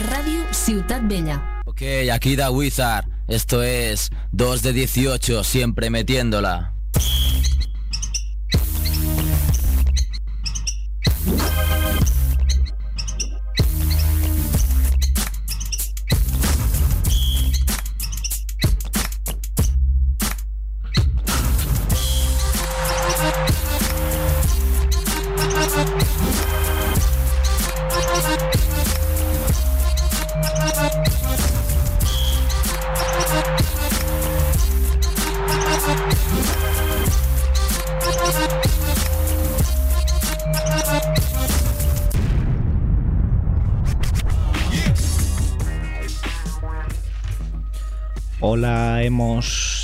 [0.00, 1.60] Radio Ciutat Bella.
[1.66, 3.06] Ok, aquí da Wizard.
[3.28, 6.71] Esto es 2 de 18, siempre metiéndola.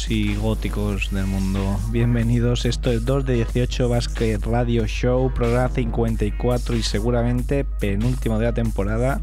[0.09, 1.79] Y góticos del mundo.
[1.91, 2.65] Bienvenidos.
[2.65, 8.55] Esto es 2 de 18 Basket Radio Show, programa 54 y seguramente penúltimo de la
[8.55, 9.21] temporada.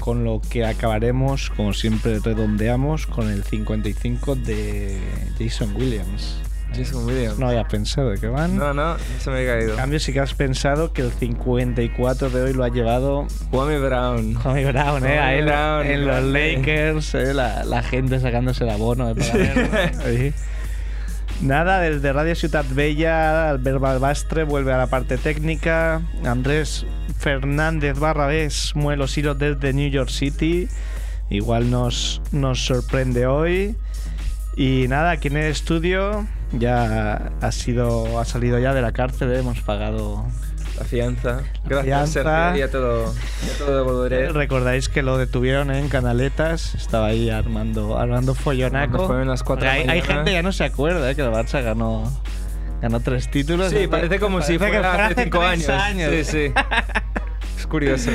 [0.00, 4.98] Con lo que acabaremos, como siempre, redondeamos con el 55 de
[5.38, 6.41] Jason Williams.
[6.74, 7.38] Jason Williams.
[7.38, 8.56] No había pensado de qué van.
[8.56, 9.72] No, no, se me ha caído.
[9.72, 13.78] En cambio, sí que has pensado que el 54 de hoy lo ha llevado Kwame
[13.78, 14.34] Brown.
[14.34, 15.00] Kwame Brown, ¿eh?
[15.00, 16.22] Kwame A él, Brown, en los.
[16.24, 17.34] Lakers, ¿eh?
[17.34, 19.06] la, la gente sacándose el abono.
[20.04, 20.32] Ahí.
[21.42, 26.00] Nada, desde Radio Ciutat Bella, Albert Balbastre vuelve a la parte técnica.
[26.24, 26.86] Andrés
[27.18, 30.68] Fernández Barrabés mueve los hilos desde New York City.
[31.30, 33.74] Igual nos, nos sorprende hoy.
[34.56, 36.26] Y nada, aquí en el estudio
[36.58, 39.38] ya ha sido ha salido ya de la cárcel, ¿eh?
[39.38, 40.26] hemos pagado
[40.78, 41.42] La fianza.
[41.64, 42.10] Gracias.
[42.10, 42.56] Sergio.
[42.56, 44.28] Ya te lo, ya te lo devolveré.
[44.32, 49.12] Recordáis que lo detuvieron en Canaletas, estaba ahí armando, armando follonaco.
[49.24, 51.14] Las cuatro hay, gente que ya no se acuerda ¿eh?
[51.14, 52.10] que el Barça ganó,
[52.80, 53.70] ganó tres títulos.
[53.70, 56.10] Sí, parece como si Parece que fuera hace cinco tres años.
[56.10, 56.52] Sí, sí.
[57.58, 58.10] es curioso.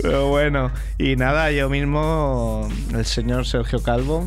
[0.00, 4.26] Pero bueno, y nada, yo mismo, el señor Sergio Calvo,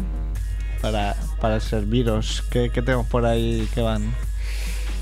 [0.82, 2.44] para, para serviros.
[2.50, 4.16] ¿Qué, qué tenemos por ahí que van?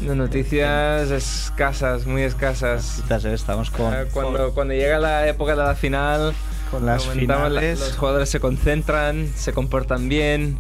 [0.02, 3.02] No, Noticias escasas, muy escasas.
[3.10, 3.34] ¿eh?
[3.34, 6.34] Estamos con, Eh, Cuando, cuando llega la época de la final,
[6.70, 7.80] con las comentamos, la- finales.
[7.80, 10.58] los jugadores se concentran, se comportan bien.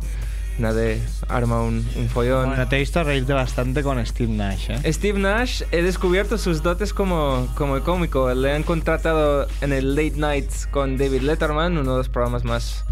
[0.57, 2.47] Nadie arma un, un follón.
[2.50, 4.94] Bueno, te he visto reírte bastante con Steve Nash, ¿eh?
[4.94, 8.33] Steve Nash, he descubierto sus dotes como, como cómico.
[8.33, 12.85] Le han contratado en el Late Nights con David Letterman, uno de los programas más,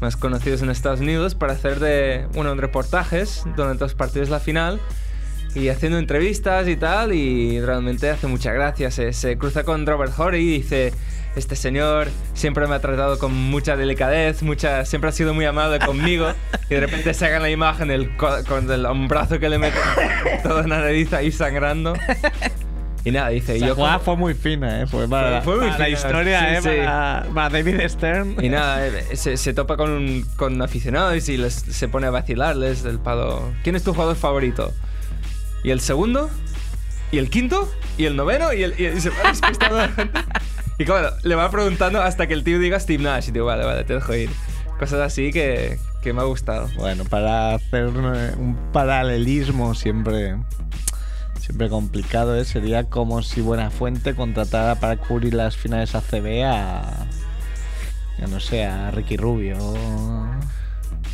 [0.00, 4.40] más conocidos en Estados Unidos, para hacer de, bueno, reportajes durante los partidos de la
[4.40, 4.80] final
[5.54, 7.12] y haciendo entrevistas y tal.
[7.14, 8.90] Y realmente hace mucha gracia.
[8.90, 10.92] Se, se cruza con Robert Horry y dice:
[11.34, 15.78] Este señor siempre me ha tratado con mucha delicadez, mucha, siempre ha sido muy amable
[15.78, 16.28] conmigo.
[16.68, 19.78] y de repente sacan la imagen el, co- con el hombrazo que le mete
[20.42, 21.94] toda la nariz ahí sangrando.
[23.06, 24.86] Y nada, dice: yo jugada como- fue muy fina, ¿eh?
[24.86, 26.60] Fue para, Fue muy para la fina, historia, sí, ¿eh?
[26.62, 26.84] sí.
[26.84, 28.36] Para, para David Stern.
[28.44, 32.10] Y nada, eh, se, se topa con, un- con aficionados y les, se pone a
[32.10, 33.52] vacilarles del palo.
[33.62, 34.72] ¿Quién es tu jugador favorito?
[35.64, 36.28] ¿Y el segundo?
[37.12, 37.70] ¿Y el quinto?
[37.96, 38.52] ¿Y el noveno?
[38.52, 40.20] Y, el, y, y se va despistando a la gente.
[40.78, 43.28] Y claro, le va preguntando hasta que el tío diga Steve Nash.
[43.28, 44.30] Y digo, vale, vale, te dejo ir.
[44.78, 46.68] Cosas así que, que me ha gustado.
[46.76, 50.36] Bueno, para hacer eh, un paralelismo siempre,
[51.40, 52.44] siempre complicado, ¿eh?
[52.44, 57.06] Sería como si Buenafuente contratara para cubrir las finales ACB a.
[58.18, 59.56] Ya no sé, a Ricky Rubio.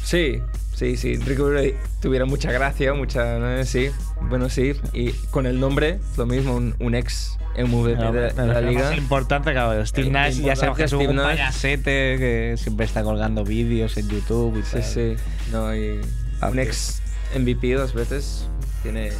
[0.04, 0.40] Sí,
[0.74, 1.16] sí, sí.
[1.16, 3.38] Ricky Rubio tuviera mucha gracia, mucha.
[3.38, 3.90] no sí,
[4.22, 4.72] bueno, sí.
[4.92, 8.88] Y con el nombre, lo mismo, un, un ex MVP de, la liga.
[8.90, 13.02] más importante, claro, Steve Eh, Nash ya sabemos que es un payasete que siempre está
[13.02, 14.82] colgando vídeos en YouTube y Sí, tal.
[14.84, 15.16] sí.
[15.52, 16.00] No, y
[16.40, 17.00] Ah, un ex
[17.38, 18.48] MVP dos veces
[18.82, 19.10] tiene,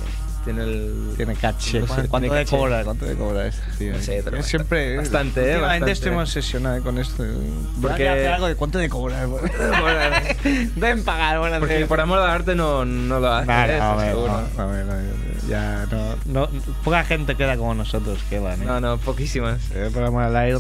[0.45, 1.15] tiene el.
[1.17, 1.81] Tiene caché.
[1.81, 2.57] No sé, ¿Cuánto tiene de caché.
[2.57, 2.85] cobra?
[2.85, 3.93] ¿Cuánto de cobra este tío?
[3.93, 4.97] No sé, pero siempre.
[4.97, 5.43] bastante, ¿eh?
[5.55, 5.93] Últimamente Bastante.
[5.93, 7.17] estoy muy obsesionado con esto.
[7.25, 9.29] Porque- Porque hacer algo de cuánto de cobrar.
[10.77, 13.47] Deben pagar, bueno, Porque por amor al arte no, no lo hace.
[13.47, 13.81] Vale, ¿eh?
[13.81, 14.43] a ver, seguro.
[14.57, 15.13] no, a ver, a ver,
[15.49, 16.49] ya no, no,
[16.85, 18.67] poca gente queda como nosotros que van, ¿eh?
[18.67, 19.61] No, no, poquísimas.
[19.75, 20.59] Eh, por amor al aire,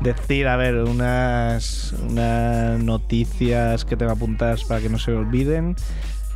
[0.00, 5.76] decir, a ver, unas, unas noticias que tengo apuntadas para que no se olviden.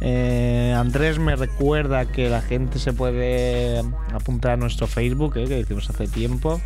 [0.05, 3.79] Eh, Andrés me recuerda que la gente se puede
[4.13, 6.61] apuntar a nuestro Facebook, eh, que hicimos hace tiempo,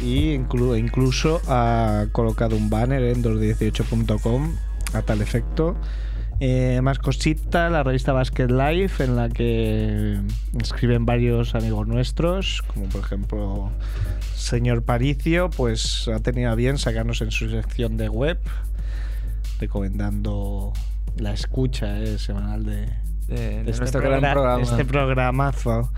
[0.00, 4.54] y inclu- incluso ha colocado un banner en 218.com
[4.92, 5.74] a tal efecto.
[6.38, 10.20] Eh, más cositas, la revista Basket Life, en la que
[10.60, 13.70] escriben varios amigos nuestros, como por ejemplo
[14.36, 18.38] señor Paricio, pues ha tenido a bien sacarnos en su sección de web,
[19.60, 20.72] recomendando
[21.16, 22.86] la escucha eh, semanal de,
[23.28, 24.62] De, de de nuestro gran progra- programa.
[24.62, 25.92] Este programazo.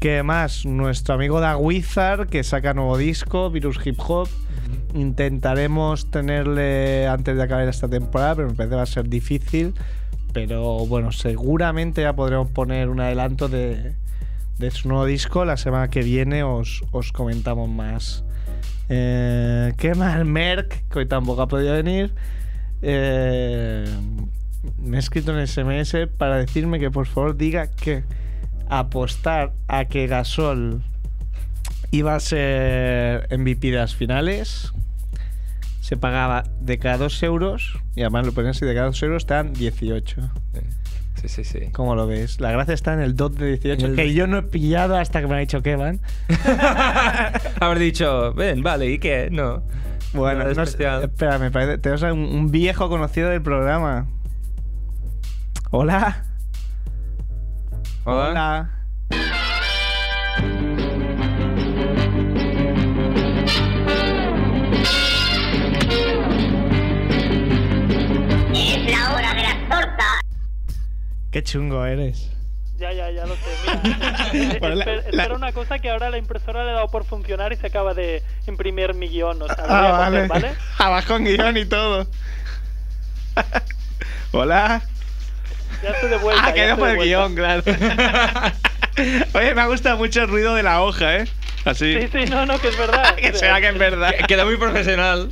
[0.00, 0.64] ¿Qué más?
[0.64, 4.28] Nuestro amigo Da Wizard, que saca nuevo disco, Virus Hip Hop.
[4.94, 9.74] intentaremos tenerle antes de acabar esta temporada, pero me parece que va a ser difícil.
[10.32, 13.94] Pero bueno, seguramente ya podremos poner un adelanto de,
[14.58, 15.44] de su nuevo disco.
[15.44, 18.24] La semana que viene os, os comentamos más.
[18.88, 20.24] Eh, ¿Qué más?
[20.24, 22.14] Merck, que hoy tampoco ha podido venir.
[22.82, 23.84] Eh,
[24.82, 28.04] me ha escrito en SMS para decirme que por favor diga que
[28.68, 30.82] apostar a que Gasol
[31.90, 34.72] iba a ser MVP de las finales
[35.80, 39.22] se pagaba de cada 2 euros y además lo ponen así de cada 2 euros
[39.22, 40.30] están 18
[41.20, 41.58] Sí, sí, sí.
[41.72, 42.40] ¿Cómo lo ves?
[42.40, 44.96] La gracia está en el dot de 18 En el- que yo no he pillado
[44.96, 45.98] hasta que me ha dicho que van
[47.60, 49.28] Haber dicho, ven, vale, ¿y qué?
[49.32, 49.62] No.
[50.12, 51.04] Bueno no especial.
[51.04, 54.06] espera me parece tenemos a un, un viejo conocido del programa
[55.70, 56.24] hola
[58.10, 58.70] Hola.
[68.54, 70.20] Es la hora de las tortas.
[71.30, 72.30] qué chungo eres
[72.78, 73.40] Ya, ya, ya lo sé.
[74.32, 76.88] Mira, Bueno, la- esper- la- espera una cosa que ahora la impresora le ha dado
[76.90, 79.42] por funcionar y se acaba de imprimir mi guion.
[79.42, 80.28] O sea, Ah, coger, vale.
[80.28, 80.52] ¿vale?
[80.78, 82.06] Abajo con guion y todo.
[84.32, 84.82] Hola.
[85.82, 86.42] Ya estoy de vuelta.
[86.44, 87.62] Ah, ya que no estoy por el guion, claro.
[89.34, 91.24] Oye, me ha gustado mucho el ruido de la hoja, ¿eh?
[91.64, 91.94] Así.
[92.00, 93.14] Sí, sí, no, no, que es verdad.
[93.16, 94.12] que sea que es verdad.
[94.26, 95.30] Queda muy profesional.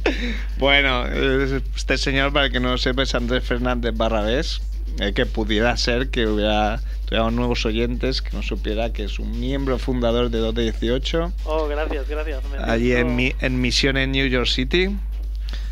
[0.58, 4.60] Bueno, eh, este señor, para el que no lo sepa, es Andrés Fernández Barrabés.
[5.00, 9.40] eh, que pudiera ser que hubiera tuviéramos nuevos oyentes que no supiera que es un
[9.40, 12.42] miembro fundador de 218 Oh, gracias, gracias.
[12.50, 14.94] me allí en, mi, en misión en New York City.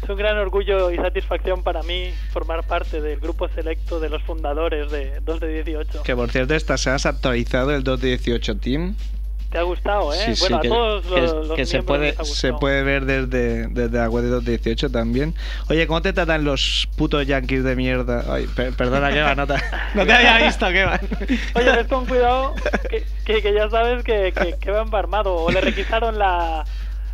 [0.03, 4.23] Es un gran orgullo y satisfacción para mí formar parte del grupo selecto de los
[4.23, 6.03] fundadores de 2 de 18.
[6.03, 8.97] Que por cierto, esta semana se ha actualizado el 218 Team.
[9.55, 10.19] Te ha gustado, ¿eh?
[10.19, 13.05] Sí, sí, bueno, que, a todos que- los, los que se puede, se puede ver
[13.07, 15.35] desde, desde la web de 218 también.
[15.69, 18.25] Oye, ¿cómo te tratan los putos yankees de mierda?
[18.29, 19.55] Ay, per- perdona, que no te,
[19.95, 21.01] no te había visto, Keva.
[21.55, 22.57] Oye, ves con cuidado
[22.89, 26.69] que, que, que ya sabes que, que, que van armado o le requisaron la,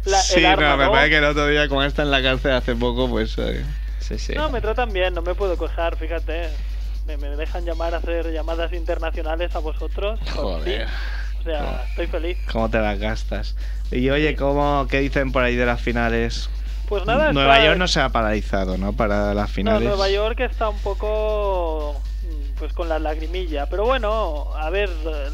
[0.05, 0.93] la sí, el arma, no, me ¿no?
[0.93, 3.37] parece que el otro día, como está en la cárcel hace poco, pues...
[3.39, 3.65] eh,
[3.99, 4.35] Sí, sí.
[4.35, 6.59] No, me tratan bien, no me puedo quejar, fíjate.
[7.05, 10.21] Me, me dejan llamar a hacer llamadas internacionales a vosotros.
[10.35, 10.89] Joder.
[10.89, 10.95] ti.
[11.41, 12.39] O sea, estoy feliz.
[12.53, 13.57] ¿Cómo te las gastas?
[13.91, 16.51] Y oye, ¿cómo, ¿qué dicen por ahí de las finales?
[16.89, 18.93] Pues nada, Nueva está- York no se ha paralizado, ¿no?
[18.93, 19.89] Para las No, finales.
[19.89, 23.67] Nueva York está un poco mm, pues con la lagrimilla.
[23.67, 24.91] Pero bueno, a ver,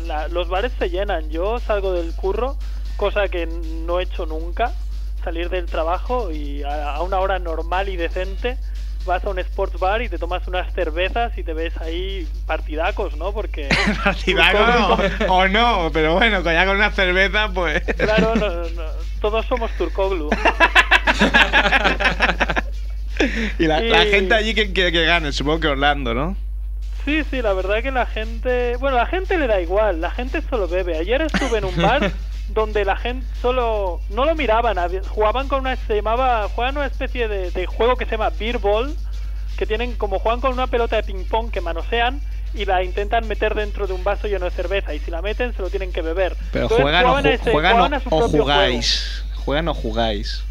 [0.06, 1.28] la- los bares se llenan.
[1.30, 2.56] Yo salgo del curro,
[2.96, 4.72] cosa que no he hecho nunca,
[5.24, 8.58] salir del trabajo y a, a una hora normal y decente
[9.06, 13.16] vas a un sports bar y te tomas unas cervezas y te ves ahí partidacos,
[13.16, 13.32] ¿no?
[13.32, 13.68] Porque...
[14.04, 14.58] Partidaco
[15.26, 17.82] no, o no, pero bueno, ya con una cerveza, pues...
[17.96, 18.82] Claro, no- no,
[19.20, 20.30] todos somos Turkoglu.
[23.58, 26.36] y la, la Y- gente allí que quiere que gane, supongo que Orlando, ¿no?
[27.04, 28.76] Sí, sí, la verdad que la gente...
[28.78, 30.98] Bueno, la gente le da igual, la gente solo bebe.
[30.98, 32.10] Ayer estuve en un bar
[32.48, 34.00] donde la gente solo...
[34.10, 34.76] No lo miraban,
[35.08, 35.76] jugaban con una...
[35.76, 36.48] Se llamaba...
[36.48, 38.94] Juegan una especie de, de juego que se llama Beer Ball,
[39.56, 42.20] que tienen como juegan con una pelota de ping-pong que manosean
[42.54, 45.54] y la intentan meter dentro de un vaso lleno de cerveza y si la meten
[45.54, 46.36] se lo tienen que beber.
[46.52, 49.24] Pero Entonces, juegan, o, ese- juegan jugaban o- a su o propio jugáis.
[49.44, 50.32] Juegan o jugáis.
[50.36, 50.46] juego.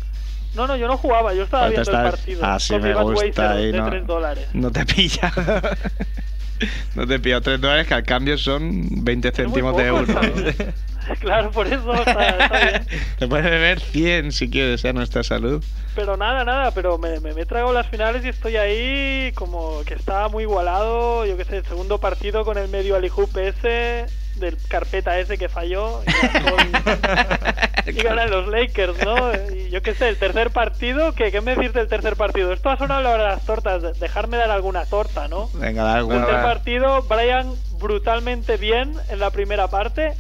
[0.55, 2.41] No, no, yo no jugaba, yo estaba viendo el estás- partido.
[2.43, 3.55] Ah, sí, con me gusta.
[3.55, 4.47] De no, 3 dólares.
[4.53, 5.33] no te pilla.
[6.95, 9.99] no te pilla 3 dólares, que al cambio son 20 Es muy céntimos de poco,
[9.99, 10.51] euro.
[11.19, 12.87] Claro, por eso está, está bien.
[13.19, 15.63] Te puedes beber 100 si quieres, a nuestra salud.
[15.95, 19.81] Pero nada, nada, pero me, me, me he tragado las finales y estoy ahí como
[19.85, 21.25] que estaba muy igualado.
[21.25, 25.47] Yo qué sé, el segundo partido con el medio alijup ese, del carpeta ese que
[25.47, 26.01] falló.
[26.03, 26.11] Y,
[26.43, 29.31] con- y ganan los Lakers, ¿no?
[29.55, 32.51] Y yo qué sé, el tercer partido, ¿qué, ¿qué me decís del tercer partido?
[32.51, 35.49] Esto ha sonado la hora de las tortas, de- dejarme dar alguna torta, ¿no?
[35.53, 36.43] Venga, da El tercer alguna.
[36.43, 40.13] partido, Brian brutalmente bien en la primera parte,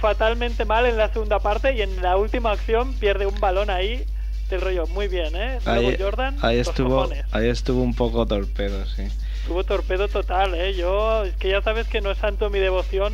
[0.00, 4.04] fatalmente mal en la segunda parte y en la última acción pierde un balón ahí
[4.48, 4.86] del rollo.
[4.88, 5.58] Muy bien, ¿eh?
[5.64, 7.24] Luego Ahí, Jordan, ahí estuvo, cojones.
[7.32, 9.08] ahí estuvo un poco torpedo, sí.
[9.46, 10.74] Tuvo torpedo total, ¿eh?
[10.74, 13.12] Yo, es que ya sabes que no es santo mi devoción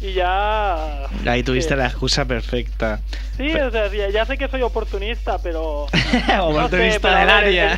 [0.00, 1.06] y ya...
[1.26, 3.00] Ahí tuviste que- la excusa perfecta.
[3.36, 5.86] Sí, o sea, ya, ya sé que soy oportunista, pero...
[6.40, 7.74] Oportunista pero del a ver, área.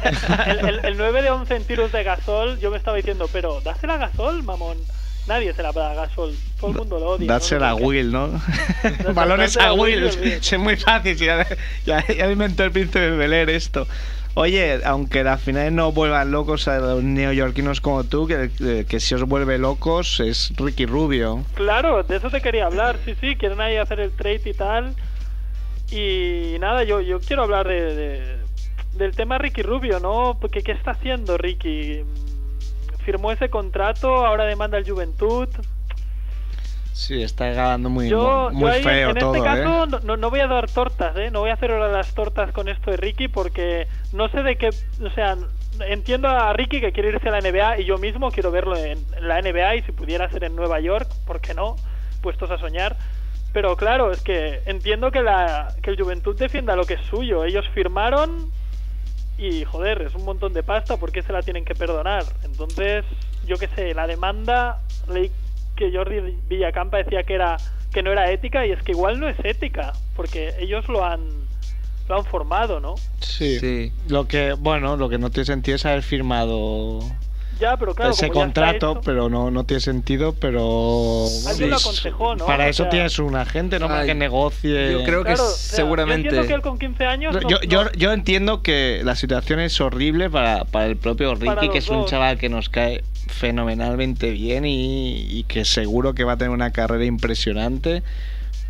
[0.46, 3.28] El, el- el- el 9 de 11 en tiros de gasol, yo me estaba diciendo,
[3.32, 4.78] pero dásela a gasol, mamón.
[5.26, 6.34] Nadie se la da a gasol.
[6.60, 7.26] Todo el mundo lo odia.
[7.26, 7.76] Dársela a ¿no?
[7.78, 8.40] Will, ¿no?
[9.14, 10.04] Balones dársela a a Will.
[10.04, 10.16] Es
[10.52, 11.18] es muy fácil.
[11.18, 11.46] si Ya,
[11.84, 13.86] ya, ya inventó el príncipe de Bel Air esto.
[14.34, 19.14] Oye, aunque las finales no vuelvan locos a los neoyorquinos como tú, que, que si
[19.14, 21.42] os vuelve locos es Ricky Rubio.
[21.54, 22.98] Claro, de eso te quería hablar.
[23.06, 24.94] Sí, sí, quieren ahí hacer el trade y tal.
[25.90, 28.36] Y nada, yo, yo quiero hablar de, de-
[28.94, 30.36] del tema Ricky Rubio, ¿no?
[30.40, 32.00] Porque ¿qué está haciendo Ricky?
[33.06, 35.48] Firmó ese contrato, ahora demanda el Juventud.
[36.92, 40.00] Sí, está ganando muy, Yo, muy yo ahí, feo en todo, este caso ¿eh?
[40.02, 41.30] no- no, voy a dar tortas, ¿eh?
[41.30, 44.56] No voy a hacer ahora las tortas con esto de Ricky porque no sé de
[44.56, 44.70] qué...
[45.04, 45.36] O sea,
[45.86, 48.98] entiendo a Ricky que quiere irse a la NBA y yo mismo quiero verlo en,
[49.16, 51.76] en la NBA y si pudiera ser en Nueva York, ¿por qué no?
[52.22, 52.96] Puestos a soñar.
[53.52, 57.44] Pero claro, es que entiendo que, la, que el Juventud defienda lo que es suyo.
[57.44, 58.50] Ellos firmaron
[59.38, 62.24] y, joder, es un montón de pasta, ¿por qué se la tienen que perdonar?
[62.44, 63.04] Entonces,
[63.46, 65.30] yo qué sé, la demanda, leí
[65.76, 67.56] que Jordi Villacampa decía que era
[67.92, 71.20] que no era ética y es que igual no es ética, porque ellos lo han
[72.08, 72.94] lo han formado, ¿no?
[73.20, 73.58] Sí.
[73.58, 73.92] Sí.
[74.08, 77.00] Lo que, bueno, lo que no tiene sentido es haber firmado
[77.58, 81.26] Ya, pero claro, ese contrato, hecho- pero no, no tiene sentido, pero...
[81.48, 82.44] Alguien lo aconsejó, ¿no?
[82.44, 83.88] Para O eso sea- tienes un agente, ¿no?
[83.88, 84.92] Para que negocie...
[84.92, 87.34] yo creo que Claro, o sea, seguramente- Yo entiendo que él con 15 años.
[87.34, 91.34] no- yo, yo, no- yo entiendo que la situación es horrible para, para el propio
[91.38, 92.10] Para Ricky, los que es un dos.
[92.10, 96.72] chaval que nos cae fenomenalmente bien y, y que seguro que va a tener una
[96.72, 98.02] carrera impresionante,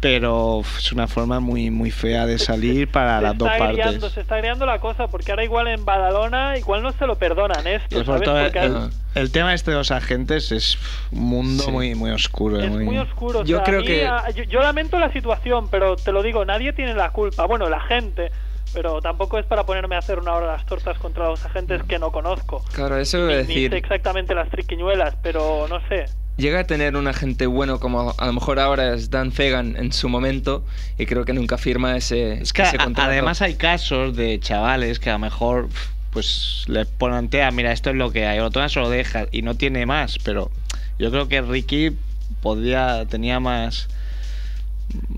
[0.07, 3.85] pero es una forma muy muy fea de salir para se las dos está partes.
[3.87, 7.17] agriando, se está agriando la cosa, porque ahora igual en Badalona igual no se lo
[7.17, 8.23] perdonan esto, sobre ¿sabes?
[8.25, 10.79] todo Porque el, es- el tema este de los agentes es
[11.13, 11.71] un mundo Sí.
[11.71, 12.61] muy muy oscuro.
[12.61, 13.41] Es muy, muy oscuro.
[13.41, 16.13] o Yo sea, a creo mí, que- ah, yo, yo lamento la situación, pero te
[16.13, 17.47] lo digo, nadie tiene la culpa.
[17.47, 18.31] Bueno, la gente,
[18.75, 21.99] pero tampoco es para ponerme a hacer una hora las tortas contra los agentes que
[21.99, 22.63] no conozco.
[22.75, 23.71] Claro, eso iba a Ni, ni decir.
[23.71, 26.05] sé exactamente las triquiñuelas, pero no sé.
[26.37, 29.93] Llega a tener un agente bueno como a lo mejor ahora es Dan Fegan en
[29.93, 30.65] su momento
[30.99, 33.11] y creo que nunca firma ese, Es que ese contrato.
[33.11, 35.69] además hay casos de chavales que a lo mejor
[36.11, 39.43] pues les plantea, mira, esto es lo que hay, o tomas se lo dejas y
[39.43, 40.51] no tiene más, pero
[40.99, 41.97] yo creo que Ricky
[42.43, 43.89] podría, tenía más...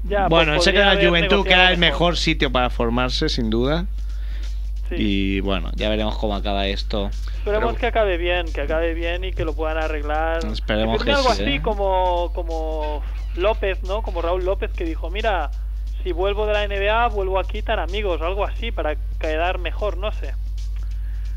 [0.08, 3.28] Ya, bueno, pues sé que podría la Juventud que era el mejor sitio para formarse,
[3.28, 3.86] sin duda.
[4.88, 4.94] Sí.
[4.98, 7.10] Y bueno, ya veremos cómo acaba esto.
[7.38, 10.44] Esperemos Pero- que acabe bien, que acabe bien y que lo puedan arreglar.
[10.46, 11.62] Esperemos que algo sí, así ¿eh?
[11.62, 13.02] como, como
[13.36, 14.02] López, ¿no?
[14.02, 15.50] Como Raúl López que dijo, mira,
[16.02, 19.98] si vuelvo de la NBA, vuelvo aquí tan amigos, o algo así, para quedar mejor,
[19.98, 20.34] no sé.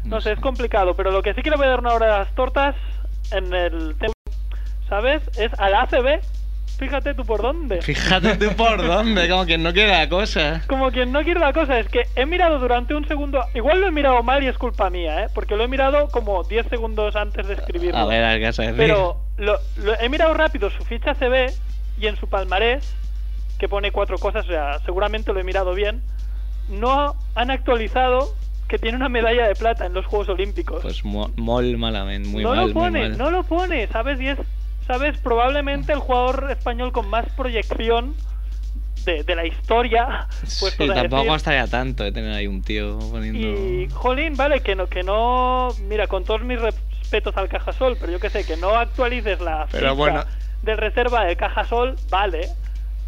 [0.03, 2.05] No sé, es complicado, pero lo que sí que le voy a dar una hora
[2.07, 2.75] de las tortas
[3.31, 4.13] en el tema,
[4.89, 5.21] ¿sabes?
[5.37, 6.21] Es al ACB.
[6.81, 7.79] Fíjate tú por dónde.
[7.83, 10.63] Fíjate tú por dónde, como que no quiere la cosa.
[10.67, 13.87] Como quien no quiere la cosa, es que he mirado durante un segundo, igual lo
[13.87, 15.27] he mirado mal y es culpa mía, ¿eh?
[15.35, 17.99] Porque lo he mirado como 10 segundos antes de escribirlo.
[17.99, 18.77] A ver, qué vas a decir.
[18.77, 21.53] Pero lo, lo- he mirado rápido su ficha CB
[21.99, 22.95] y en su palmarés,
[23.59, 26.01] que pone cuatro cosas, o sea, seguramente lo he mirado bien,
[26.67, 28.33] no han actualizado
[28.67, 30.81] que tiene una medalla de plata en los Juegos Olímpicos.
[30.81, 33.17] Pues mo- mol malamente, muy no mal, lo pone, muy mal.
[33.19, 34.19] no lo pone, ¿sabes?
[34.19, 34.37] Y es,
[34.91, 35.17] ¿sabes?
[35.19, 38.13] Probablemente el jugador español con más proyección
[39.05, 40.27] de, de la historia.
[40.59, 43.39] Pues, sí, tampoco estaría tanto de tener ahí un tío poniendo...
[43.39, 48.11] y, jolín, vale, que no, que no, mira, con todos mis respetos al Cajasol, pero
[48.11, 50.25] yo que sé, que no actualices la Pero ficha bueno.
[50.63, 52.49] de reserva de Cajasol, vale.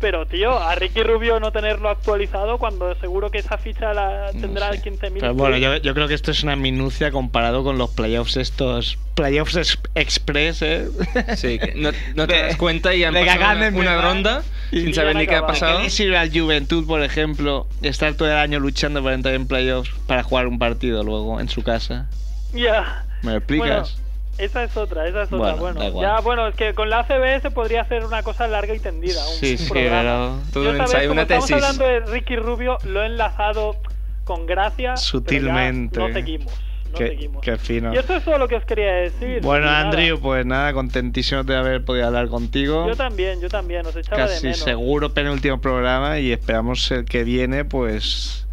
[0.03, 4.41] Pero, tío, a Ricky Rubio no tenerlo actualizado cuando seguro que esa ficha la No
[4.41, 4.81] tendrá sé.
[4.83, 5.13] 15.000.
[5.21, 8.97] Pero bueno, yo, yo creo que esto es una minucia comparado con los playoffs estos...
[9.15, 10.89] Playoffs es- express, ¿eh?
[11.37, 14.43] Sí, que no, no te De- das cuenta y han pasado una, una ronda
[14.73, 15.81] y sin saber ni qué ha pasado.
[15.81, 19.89] ¿Qué sirve al Juventud, por ejemplo, estar todo el año luchando para entrar en playoffs
[20.05, 22.09] para jugar un partido luego en su casa?
[22.53, 23.05] Ya.
[23.21, 23.93] ¿Me lo explicas?
[23.93, 24.02] Bueno,
[24.37, 25.53] esa es otra, esa es otra.
[25.55, 28.79] Bueno, ya, bueno, es que con la ACB se podría hacer una cosa larga y
[28.79, 29.19] tendida.
[29.27, 30.39] Un, sí, sí, programa.
[30.53, 31.07] pero Yo, un ¿sabes?
[31.07, 31.63] Como una estamos tesis.
[31.63, 33.75] hablando de Ricky Rubio, lo he enlazado
[34.23, 34.93] con gracia.
[34.93, 35.99] pero ya Sutilmente.
[35.99, 36.53] No seguimos.
[36.91, 37.41] No qué, seguimos.
[37.43, 37.93] qué fino.
[37.93, 39.41] Y eso es todo lo que os quería decir.
[39.41, 39.81] Bueno, nada.
[39.81, 42.87] Andrew, pues nada, contentísimo de haber podido hablar contigo.
[42.87, 44.59] Yo también, yo también, os echaba de Casi menos.
[44.59, 48.47] seguro penúltimo programa y esperamos el que viene, pues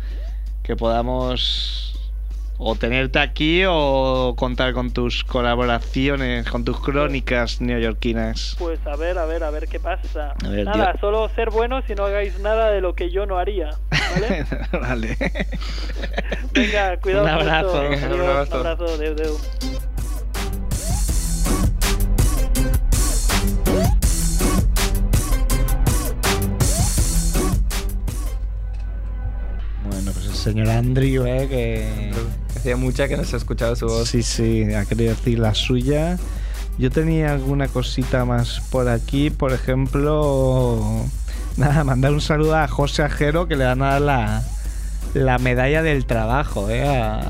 [0.63, 1.90] que podamos
[2.63, 8.55] o tenerte aquí o contar con tus colaboraciones, con tus crónicas neoyorquinas.
[8.59, 10.35] Pues a ver, a ver, a ver qué pasa.
[10.45, 13.25] A ver, nada, yo- solo ser buenos y no hagáis nada de lo que yo
[13.25, 13.71] no haría.
[13.91, 14.45] ¿Vale?
[14.73, 15.17] vale.
[16.53, 17.25] Venga, cuidado.
[17.25, 17.81] Un abrazo.
[17.89, 18.61] Venga, un abrazo.
[18.61, 19.37] Un abrazo, deu, deu.
[29.85, 32.11] Bueno, pues el señor Andrew, eh, que
[32.61, 34.11] Hacía mucha que no se escuchaba su voz.
[34.11, 36.19] Sí, sí, ha querido decir la suya.
[36.77, 41.07] Yo tenía alguna cosita más por aquí, por ejemplo,
[41.57, 44.43] nada, mandar un saludo a José Ajero que le van a dar la,
[45.15, 46.87] la medalla del trabajo, ¿eh?
[46.87, 47.23] A,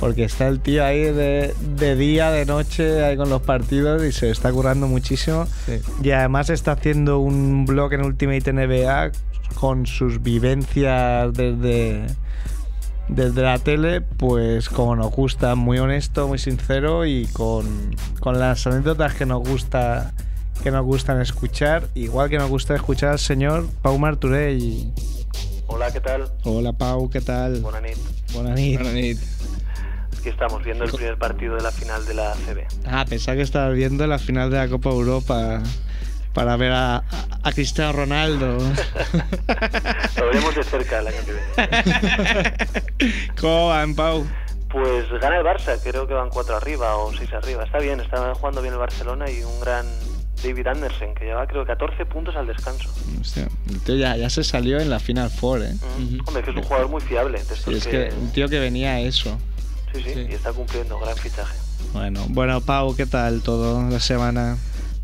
[0.00, 4.10] Porque está el tío ahí de, de día, de noche, ahí con los partidos y
[4.10, 5.46] se está currando muchísimo.
[5.66, 5.80] Sí.
[6.02, 9.12] Y además está haciendo un blog en Ultimate NBA
[9.54, 12.06] con sus vivencias desde,
[13.08, 18.66] desde la tele, pues como nos gusta, muy honesto, muy sincero y con, con las
[18.66, 20.12] anécdotas que nos gusta
[20.62, 24.92] que nos gustan escuchar, igual que nos gusta escuchar al señor Pau Marturell.
[25.68, 26.28] Hola, ¿qué tal?
[26.44, 27.60] Hola Pau, ¿qué tal?
[27.60, 27.98] Buenas nit.
[28.32, 28.80] Buenas nit.
[28.80, 29.18] Buena nit.
[30.18, 32.66] Aquí estamos viendo el primer partido de la final de la ACB.
[32.86, 35.62] Ah, pensaba que estabas viendo la final de la Copa Europa
[36.38, 37.02] para ver a,
[37.52, 38.58] Cristiano Ronaldo.
[40.16, 43.26] Lo veremos de cerca el año que viene.
[43.40, 44.24] ¿Cómo van, Pau?
[44.70, 47.64] Pues gana el Barça, creo que van cuatro arriba o seis arriba.
[47.64, 49.84] Está bien, está jugando bien el Barcelona y un gran
[50.40, 52.88] David Andersen, que lleva creo 14 puntos al descanso.
[53.20, 55.74] Hostia, el tío ya, ya se salió en la Final Four, ¿eh?
[55.98, 56.20] Mm.
[56.24, 57.40] Hombre, que es un jugador muy fiable.
[57.40, 59.36] Sí, es que un tío que venía a eso.
[59.92, 60.26] sí, sí, Sí.
[60.30, 61.56] y está cumpliendo, gran fichaje.
[61.92, 64.56] Bueno, bueno, Pau, ¿qué tal todo la semana?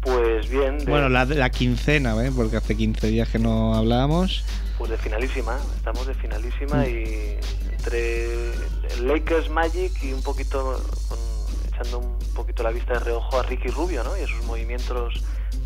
[0.05, 2.31] Pues bien, de, Bueno, la, la quincena, ¿eh?
[2.35, 4.45] Porque hace 15 días que no hablábamos.
[4.77, 6.19] pues de finalísima, estamos de Mm.
[6.19, 7.37] finalísima y
[7.73, 8.53] entre
[9.03, 11.19] Lakers Magic y un poquito, con-
[11.73, 14.17] echando un poquito la vista de reojo a Ricky Rubio, ¿no?
[14.19, 15.15] Y a sus movimientos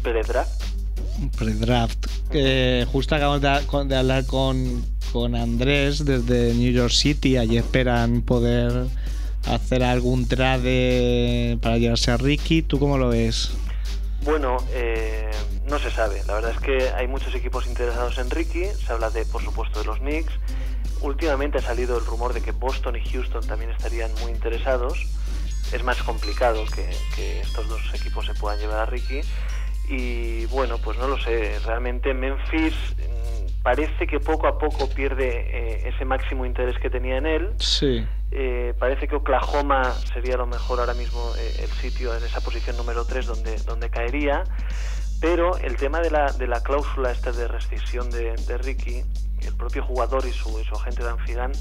[0.03, 0.63] pre-draft.
[1.37, 2.07] Pre-draft.
[2.33, 7.39] Eh, justo acabamos de, con- de hablar con, con Andrés desde New York City.
[7.39, 8.87] Allí esperan poder
[9.47, 12.63] hacer algún trade para llevarse a Ricky.
[12.63, 13.51] ¿Tú cómo lo ves?
[14.23, 15.31] Bueno, eh,
[15.67, 16.23] no se sabe.
[16.27, 18.67] La verdad es que hay muchos equipos interesados en Ricky.
[18.67, 20.33] Se habla de, por supuesto, de los Knicks.
[21.01, 25.07] Últimamente ha salido el rumor de que Boston y Houston también estarían muy interesados.
[25.73, 29.21] Es más complicado que, que estos dos equipos se puedan llevar a Ricky.
[29.89, 31.59] Y bueno, pues no lo sé.
[31.65, 32.75] Realmente Memphis
[33.63, 37.51] parece que poco a poco pierde eh, ese máximo interés que tenía en él.
[37.59, 38.07] Sí.
[38.31, 42.77] Eh, parece que Oklahoma sería lo mejor ahora mismo eh, el sitio en esa posición
[42.77, 44.45] número 3 donde, donde caería.
[45.21, 49.03] Pero el tema de la, de la cláusula esta de rescisión de, de Ricky,
[49.43, 51.53] el propio jugador y su, y su agente Dan Figan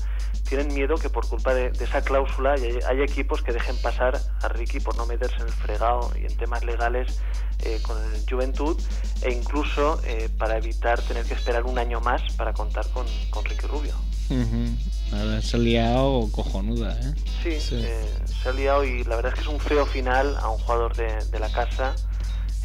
[0.48, 4.20] tienen miedo que por culpa de, de esa cláusula hay, hay equipos que dejen pasar
[4.42, 7.20] a Ricky por no meterse en el fregado y en temas legales
[7.64, 8.80] eh, con el Juventud
[9.24, 13.44] e incluso eh, para evitar tener que esperar un año más para contar con, con
[13.46, 13.94] Ricky Rubio.
[15.42, 17.14] Se ha liado cojonuda, ¿eh?
[17.44, 17.76] Sí, Sí.
[17.84, 20.58] eh, se ha liado y la verdad es que es un feo final a un
[20.60, 21.96] jugador de, de la casa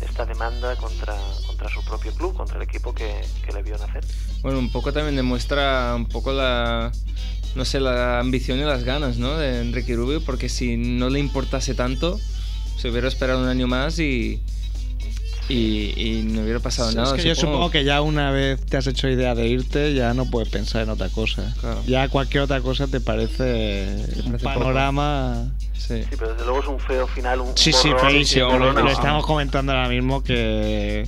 [0.04, 4.04] esta demanda contra, contra su propio club, contra el equipo que, que le vio nacer.
[4.42, 6.92] Bueno, un poco también demuestra un poco la,
[7.54, 9.36] no sé, la ambición y las ganas, ¿no?
[9.36, 12.18] De Enrique Rubio, porque si no le importase tanto,
[12.76, 14.42] se hubiera esperado un año más y,
[15.48, 17.16] y, y no hubiera pasado Sí, nada.
[17.16, 20.14] es que yo supongo que ya una vez te has hecho idea de irte, ya
[20.14, 21.52] no puedes pensar en otra cosa.
[21.60, 21.82] Claro.
[21.86, 23.84] Ya cualquier otra cosa te parece
[24.24, 24.58] un parece poco.
[24.60, 25.52] panorama.
[25.76, 26.02] Sí.
[26.04, 28.50] Sí, pero desde luego es un feo final, un Sí, sí, feísimo.
[28.50, 31.06] un Lo, lo estamos comentando ahora mismo que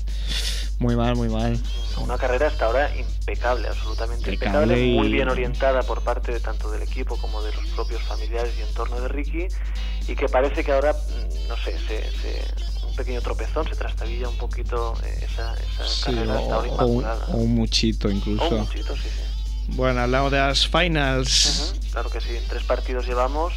[0.81, 1.57] muy mal, muy mal.
[1.99, 6.41] Una carrera hasta ahora impecable, absolutamente Impecable impecable, muy y- bien orientada por parte de
[6.41, 9.47] tanto del equipo como de los propios familiares y entorno de Ricky,
[10.09, 14.29] y que parece que ahora, mm, no sé, se, se- un pequeño tropezón, se trastabilla
[14.29, 18.07] un poquito eh, esa, esa Sí, carrera hasta o, ahora o un, o un muchito
[18.07, 18.49] O incluso.
[18.49, 19.23] un muchito, sí, sí.
[19.69, 21.73] Bueno, hablamos de las finals.
[21.75, 23.53] Ujú, Claro que sí, tres partidos llevamos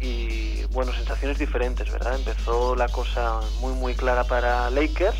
[0.00, 2.14] y bueno, sensaciones diferentes, ¿verdad?
[2.16, 5.16] Empezó la cosa muy muy clara para Lakers,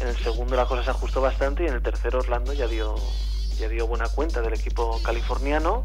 [0.00, 2.94] en el segundo la cosa se ajustó bastante y en el tercero Orlando ya dio
[3.58, 5.84] ya dio buena cuenta del equipo californiano.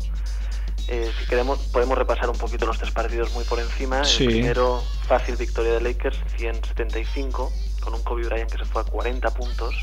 [0.91, 4.03] Eh, si queremos podemos repasar un poquito los tres partidos muy por encima.
[4.03, 4.23] Sí.
[4.23, 8.85] El primero fácil victoria de Lakers 175 con un Kobe Bryant que se fue a
[8.85, 9.75] 40 puntos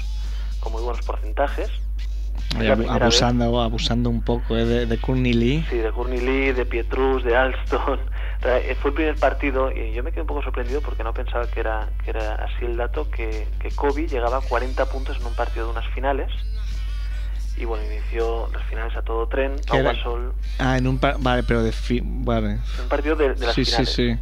[0.58, 1.70] con muy buenos porcentajes.
[2.88, 5.64] Abusando, abusando un poco eh, de, de Courtney Lee.
[5.70, 8.00] Sí, de Courtney Lee, de Pietrus, de Alston.
[8.44, 11.50] Eh, Fue el primer partido y yo me quedé un poco sorprendido porque no pensaba
[11.50, 15.26] que era, que era así el dato, que, que Kobe llegaba a 40 puntos en
[15.26, 16.30] un partido de unas finales.
[17.56, 19.56] Y bueno, inició las finales a todo tren.
[19.66, 19.92] Pau era?
[19.92, 22.58] Gasol, Ah, en un par- Vale, pero de fi- Vale.
[22.82, 23.92] un partido de, de las Sí, sí, finales.
[23.94, 24.18] sí.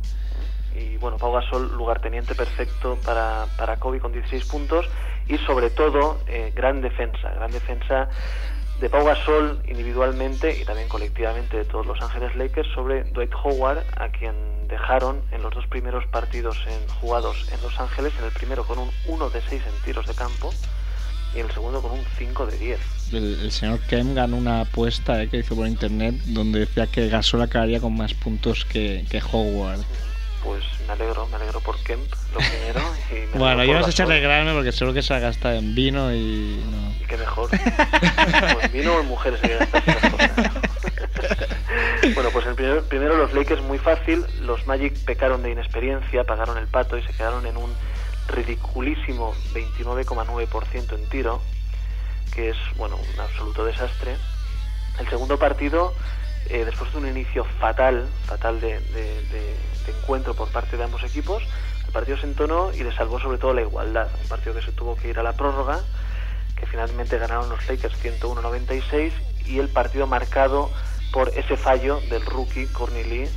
[0.78, 4.86] Y bueno, Pau Gasol, lugarteniente perfecto para, para Kobe con 16 puntos
[5.28, 8.08] y sobre todo eh, gran defensa, gran defensa
[8.80, 13.84] de Pau Gasol individualmente y también colectivamente de todos los Ángeles Lakers sobre Dwight Howard,
[13.96, 14.34] a quien
[14.68, 18.78] dejaron en los dos primeros partidos en, jugados en Los Ángeles, en el primero con
[18.78, 20.50] un 1 de 6 en tiros de campo
[21.34, 22.80] y en el segundo con un 5 de 10.
[23.16, 27.08] El, el señor Kem ganó una apuesta eh, que hizo por internet donde decía que
[27.08, 29.80] Gasol acabaría con más puntos que, que Howard.
[30.42, 32.80] Pues me alegro, me alegro por Kemp, lo primero.
[33.10, 34.12] Y me Bueno, yo no sé Gasol.
[34.12, 36.92] alegrarme porque seguro que se ha gastado en vino y no.
[37.02, 37.48] Y qué mejor.
[37.50, 40.52] Pues vino o en mujeres hay que gastarse las cosas.
[42.14, 46.24] bueno, pues en Bueno, primero, primero los Lakers muy fácil, los Magic pecaron de inexperiencia,
[46.24, 47.72] pagaron el pato y se quedaron en un
[48.28, 51.40] ridiculísimo 29,9% en tiro,
[52.32, 54.16] que es, bueno, un absoluto desastre.
[54.98, 55.94] El segundo partido,
[56.48, 58.80] eh, después de un inicio fatal, fatal de,
[59.86, 61.42] encuentro por parte de ambos equipos,
[61.86, 64.08] el partido se entonó y le salvó sobre todo la igualdad.
[64.22, 65.80] Un partido que se tuvo que ir a la prórroga,
[66.56, 69.12] que finalmente ganaron los Lakers 101-96
[69.46, 70.70] y el partido marcado
[71.12, 73.28] por ese fallo del rookie Courtney Lee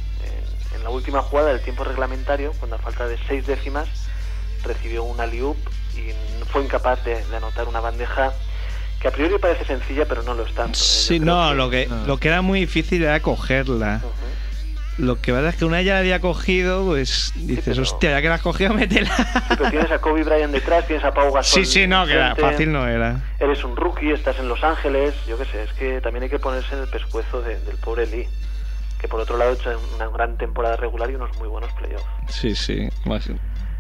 [0.74, 3.88] en, la última jugada del tiempo reglamentario, cuando a falta de seis décimas
[4.64, 5.58] recibió una alley-oop
[5.96, 6.12] y
[6.46, 8.34] fue incapaz de anotar una bandeja
[9.12, 10.78] que a priori parece sencilla, pero no lo es tanto.
[10.78, 10.82] ¿eh?
[10.82, 12.06] Sí, no, que- lo que, no.
[12.08, 14.02] lo que era muy difícil era cogerla.
[14.04, 14.12] Ujú.
[15.06, 18.22] Lo que pasa es que una ya la había cogido, pues dices, pero- hostia, ya
[18.22, 19.16] que la has cogido, métela.
[19.16, 19.24] Sí,
[19.58, 21.66] pero tienes a Kobe Bryant detrás, tienes a Pau Gasol.
[21.66, 23.22] Sí, sí, no, que era, fácil no era.
[23.40, 26.40] Eres un rookie, estás en Los Ángeles, yo qué sé, es que también hay que
[26.40, 28.28] ponerse en el pescuezo de- del pobre Lee,
[29.00, 32.06] que por otro lado ha hecho una gran temporada regular y unos muy buenos playoffs.
[32.30, 32.90] Sí, sí.
[33.06, 33.30] más-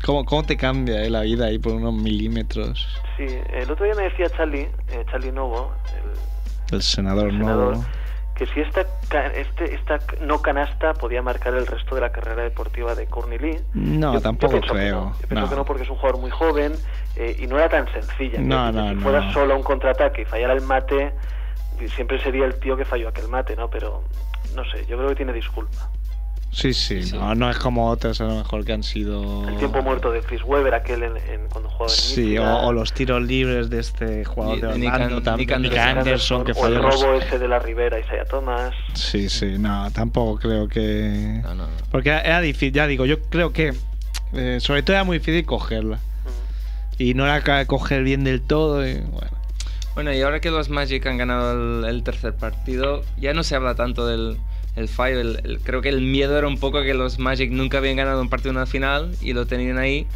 [0.05, 2.87] ¿Cómo, cómo te cambia eh, la vida ahí por unos milímetros?
[3.17, 5.73] Sí, el otro día me decía Charlie, eh, Charlie Novo,
[6.69, 7.45] el, El senador, el no.
[7.45, 7.77] senador,
[8.35, 8.81] que si esta,
[9.33, 13.59] este, esta no canasta podía marcar el resto de la carrera deportiva de Courtney Lee.
[13.73, 14.95] No, Yo- tampoco creo.
[15.05, 15.13] no.
[15.19, 15.49] Yo pienso No.
[15.49, 16.73] que no porque es un jugador muy joven
[17.15, 18.39] eh, y no era tan sencilla.
[18.39, 19.01] No, decir, no, si no.
[19.01, 21.13] fuera solo un contraataque y fallara el mate,
[21.95, 23.67] siempre sería el tío que falló aquel mate, ¿no?
[23.71, 24.03] Pero
[24.55, 25.89] no sé, yo creo que tiene disculpa.
[26.51, 27.15] Sí, sí, Sí.
[27.15, 29.47] No, no es como otros a lo mejor que han sido...
[29.47, 32.67] El tiempo muerto de Chris Webber, aquel en, en- cuando jugaba en Sí, Michigan, o,
[32.67, 36.43] o los tiros libres de este jugador de Nick Orlando, Nick Nick Anderson.
[36.45, 38.73] Que o falló el los- robo ese de la Rivera, Isaiah Thomas.
[38.93, 41.41] Sí, sí, no, tampoco creo que...
[41.43, 41.69] No, no, no.
[41.91, 43.73] Porque era, difícil, ya digo, yo creo que
[44.33, 45.99] eh, sobre todo era muy difícil cogerla.
[46.97, 49.37] Y no era ca- coger bien del todo y bueno.
[49.93, 53.55] Bueno, y ahora que los Magic han ganado el, el tercer partido, ya no se
[53.55, 54.37] habla tanto del
[54.77, 55.19] el fallo.
[55.19, 58.21] el- el- creo que el miedo era un poco que los Magic nunca habían ganado
[58.21, 60.07] un partido en la final y lo tenían ahí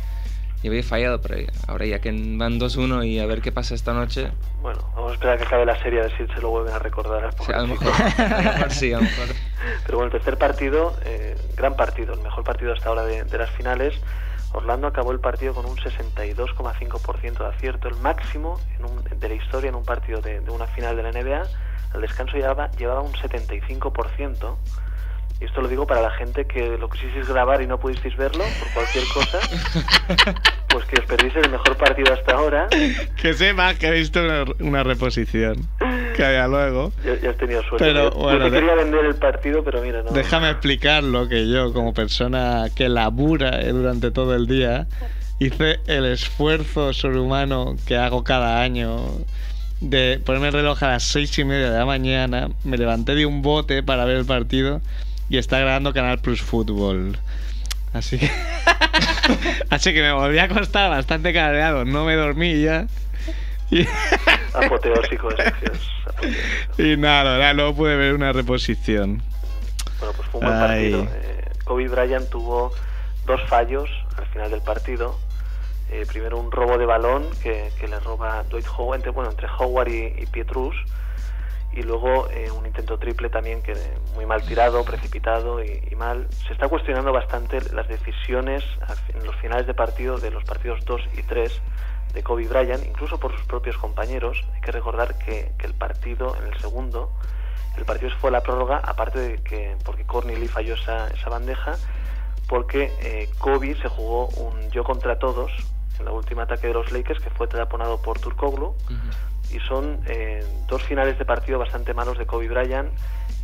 [0.63, 1.19] y había fallado.
[1.21, 1.35] Pero
[1.67, 5.13] ahora ya que van 2-1 y a ver qué pasa esta noche, Bueno, vamos a
[5.15, 7.33] esperar a que acabe la serie a ver si se lo vuelven a recordar.
[7.37, 9.27] o sea, a lo mejor, a lo mejor sí, a lo mejor.
[9.85, 13.37] Pero bueno, el tercer partido, eh, gran partido, el mejor partido hasta ahora de, de
[13.37, 13.93] las finales.
[14.53, 19.35] Orlando acabó el partido con un 62,5% de acierto, el máximo en un- de la
[19.35, 21.43] historia en un partido de, de una final de la NBA.
[21.93, 24.55] Al descanso llevaba, llevaba un 75%.
[25.39, 28.43] Y esto lo digo para la gente que lo quisisteis grabar y no pudisteis verlo
[28.59, 29.39] por cualquier cosa.
[30.71, 32.69] Pues que os perdéis el mejor partido hasta ahora.
[33.21, 35.67] Que sepa que he visto una, una reposición.
[36.15, 36.93] Que había luego.
[37.03, 37.83] Ya, ya has tenido suerte.
[37.87, 40.11] Pero, yo, yo bueno, te de- quería vender el partido, pero mira, no.
[40.11, 44.87] Déjame explicarlo que yo, como persona que labura eh, durante todo el día,
[45.39, 48.97] hice el esfuerzo sobrehumano que hago cada año
[49.81, 53.25] de ponerme el reloj a las seis y media de la mañana, me levanté de
[53.25, 54.79] un bote para ver el partido
[55.29, 57.17] y está grabando Canal Plus Fútbol.
[57.93, 58.29] Así que,
[59.69, 62.87] así que me volví a acostar bastante cabreado, no me dormí ya.
[63.69, 63.85] Y,
[64.53, 65.29] Apoteósico
[66.77, 69.23] y nada, verdad, luego pude ver una reposición.
[69.99, 71.07] Bueno, pues fue un buen partido.
[71.11, 72.71] Eh, Kobe Bryant tuvo
[73.25, 75.17] dos fallos al final del partido.
[75.91, 79.89] Eh, primero un robo de balón que, le roba Dwight Howard, entre, bueno, entre Howard
[79.89, 80.75] y, Pietrus.
[81.73, 83.73] Y luego eh, un intento triple también que
[84.15, 86.29] muy mal tirado, precipitado y, mal.
[86.47, 88.63] Se está cuestionando bastante las decisiones
[89.13, 91.61] en los finales de partido de los partidos 2 y 3
[92.13, 94.45] de Kobe Bryant, incluso por sus propios compañeros.
[94.53, 97.11] Hay que recordar que, el partido, en el segundo,
[97.75, 101.77] el partido fue la prórroga, aparte de que, porque Courtney Lee falló esa, esa bandeja,
[102.47, 105.51] porque eh, Kobe se jugó un yo contra todos
[106.01, 108.73] en la última ataque de los Lakers, que fue taponado por Turkoglu,
[109.51, 112.89] y son eh, dos finales de partido bastante malos de Kobe Bryant,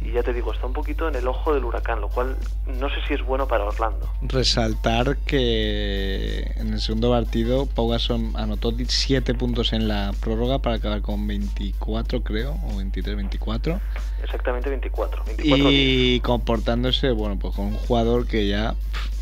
[0.02, 2.89] y ya te digo, está un poquito en el ojo del huracán, lo cual no
[2.89, 4.08] sé si es bueno para Orlando.
[4.22, 10.76] Resaltar que en el segundo partido Pau Gasol anotó 7 puntos en la prórroga para
[10.76, 13.80] acabar con 24 creo, o 23-24.
[14.24, 15.24] Exactamente 24.
[15.26, 18.74] 24 Y comportándose, bueno, pues con un jugador que ya...
[18.74, 19.16] pff,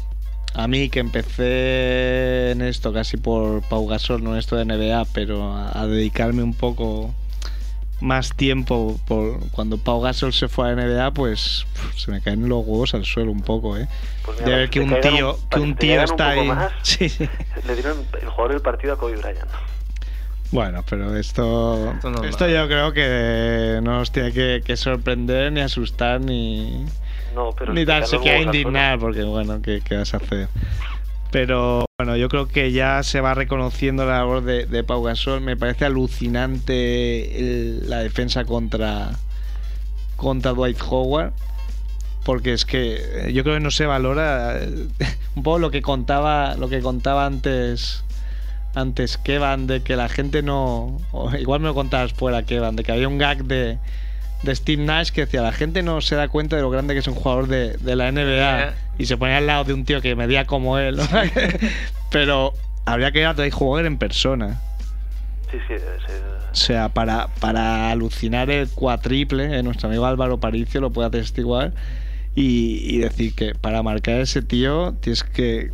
[0.55, 5.05] A mí que empecé en esto casi por Pau Gasol, no en esto de NBA,
[5.13, 7.13] pero a, a dedicarme un poco
[8.01, 11.65] más tiempo por cuando Pau Gasol se fue a NBA, pues
[11.97, 13.87] se me caen los huevos al suelo un poco, ¿eh?
[14.23, 16.47] Pues de ver que un tío, un- que un tío un está ahí.
[16.47, 17.27] más, Sí, sí.
[17.67, 19.49] Le dieron el jugador del partido a Kobe Bryant.
[20.51, 22.51] Bueno, pero esto, Esto no esto va.
[22.51, 26.85] yo creo que no nos tiene que, que sorprender, ni asustar, ni,
[27.35, 30.47] No, pero ni tan siquiera indignar, porque bueno, ¿qué, qué vas a hacer?
[31.31, 35.41] Pero bueno, yo creo que ya se va reconociendo la labor de, de Pau Gasol.
[35.41, 39.11] Me parece alucinante el- la defensa contra,
[40.15, 41.33] contra Dwight Howard.
[42.23, 42.95] porque es que
[43.27, 44.87] eh, yo creo que no se valora eh,
[45.35, 48.03] un poco lo que contaba lo que contaba antes
[48.73, 50.97] antes Kevan de que la gente no
[51.39, 53.77] igual me lo contabas fuera Kevan de que había un gag de
[54.45, 57.01] de Steve Nash que decía la gente no se da cuenta de lo grande que
[57.01, 60.01] es un jugador de, de la NBA y se ponía al lado de un tío
[60.01, 61.03] que medía como él ¿no?
[62.11, 62.53] pero
[62.85, 64.61] habría que ir a Howard en persona
[65.51, 66.23] Sí, sí, ser.
[66.51, 71.73] o sea, para, para alucinar el cuatriple, eh, nuestro amigo Álvaro Paricio lo puede atestiguar
[72.35, 75.71] y, y decir que para marcar a ese tío tienes que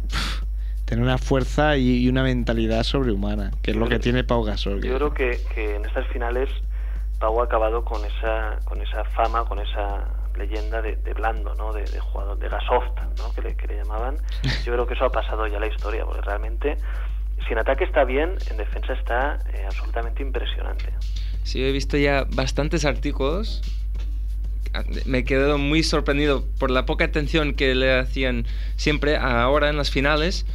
[0.86, 4.84] tener una fuerza y, y una mentalidad sobrehumana, que es lo que tiene Pau Gasol.
[4.84, 6.49] Yo creo que, que en estas finales
[7.21, 11.71] Pau ha acabado con esa, con esa fama, con esa leyenda de, de blando, ¿no?
[11.71, 13.31] De, de jugador, de gasoft, ¿no?
[13.34, 14.17] Que le, que le llamaban.
[14.65, 16.77] Yo creo que eso ha pasado ya la historia, porque realmente,
[17.45, 20.86] si en ataque está bien, en defensa está eh, absolutamente impresionante.
[21.43, 23.62] Sí, he visto ya bastantes artículos.
[25.05, 29.77] Me he quedado muy sorprendido por la poca atención que le hacían siempre ahora en
[29.77, 30.47] las finales.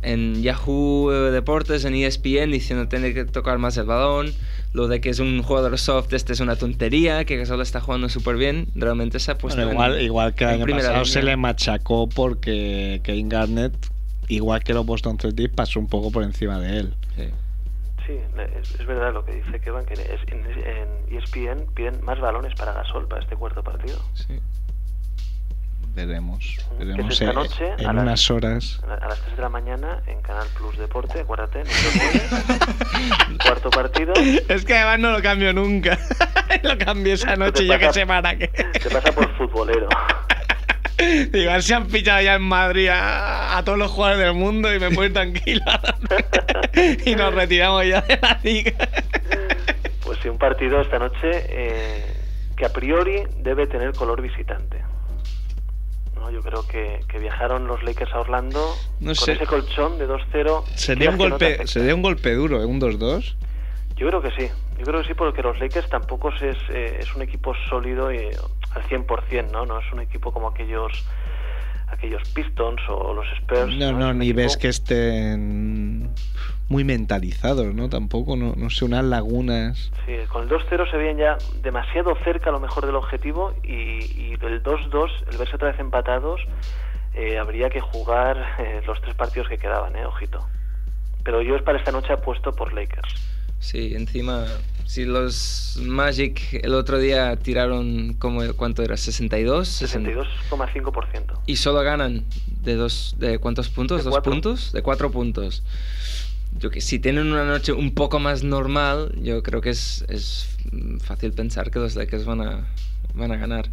[0.00, 4.32] En Yahoo Deportes, en ESPN, diciendo tiene que tocar más el balón.
[4.74, 8.08] Lo de que es un jugador soft, este es una tontería, que Gasol está jugando
[8.08, 8.66] súper bien.
[8.74, 11.32] Realmente se ha puesto Bueno, en- igual, igual que el año pasado se línea.
[11.32, 13.72] le machacó porque Kevin Garnett,
[14.28, 16.94] igual que los Boston Celtics, pasó un poco por encima de él.
[17.16, 17.24] Sí.
[18.06, 18.12] Sí,
[18.60, 20.00] es, es verdad lo que dice Kevin, que es-
[20.32, 23.98] en, en E ESPN piden más balones para Gasol para este cuarto partido.
[24.14, 24.38] Sí.
[26.06, 26.56] Veremos.
[26.76, 28.80] Que es Veremos esta eh, noche en a las- unas horas.
[28.84, 33.38] A la- a las 3 de la mañana en Canal Plus Deporte, acuérdate, no.
[33.44, 34.12] Cuarto partido.
[34.48, 35.98] Es que además no lo cambio nunca.
[36.62, 38.48] lo cambié esa noche, qué pasa- sé para qué.
[38.48, 39.88] Te pasa por futbolero.
[41.32, 44.80] Igual se han fichado ya en Madrid a, a todos los jugadores del mundo y
[44.80, 45.62] me puedo ir tranquilo.
[47.06, 48.72] y nos retiramos ya de la liga.
[50.04, 52.04] Pues sí, un partido esta noche eh,
[52.56, 54.82] que a priori debe tener color visitante.
[56.18, 56.30] ¿No?
[56.30, 60.64] Yo creo que, que viajaron los Lakers a Orlando No con ese colchón de 2-0.
[60.74, 62.66] Sería un no golpe, sería un golpe duro, ¿eh?
[62.66, 63.36] un 2-2.
[63.96, 64.50] Yo creo que sí.
[64.78, 68.28] Yo creo que sí, porque los Lakers tampoco es, eh, es un equipo sólido y,
[68.74, 69.66] al 100%, ¿no?
[69.66, 71.04] No es un equipo como aquellos
[71.88, 73.74] aquellos Pistons o los Spurs.
[73.76, 76.10] No, no, ni ves que estén
[76.68, 77.88] muy mentalizados, ¿no?
[77.88, 79.90] Tampoco, no, no sé, unas lagunas.
[80.06, 83.72] Sí, con el 2-0 se veían ya demasiado cerca a lo mejor del objetivo y,
[83.72, 86.40] y del 2-2, el verse otra vez empatados,
[87.14, 90.46] eh, habría que jugar eh, los tres partidos que quedaban, eh, ojito.
[91.24, 93.14] Pero yo es para esta noche apuesto por Lakers.
[93.60, 94.44] Sí, encima,
[94.86, 98.94] si los Magic el otro día tiraron, como, ¿cuánto era?
[98.94, 100.24] ¿62?
[100.50, 101.40] 62,5%.
[101.46, 102.24] Y solo ganan
[102.62, 103.98] de dos, de cuántos puntos?
[103.98, 104.32] De ¿Dos cuatro.
[104.32, 104.72] puntos?
[104.72, 105.64] De cuatro puntos.
[106.58, 110.58] Yo que si tienen una noche un poco más normal, yo creo que es, es
[111.00, 112.66] fácil pensar que los Lakers van a,
[113.14, 113.66] van a ganar.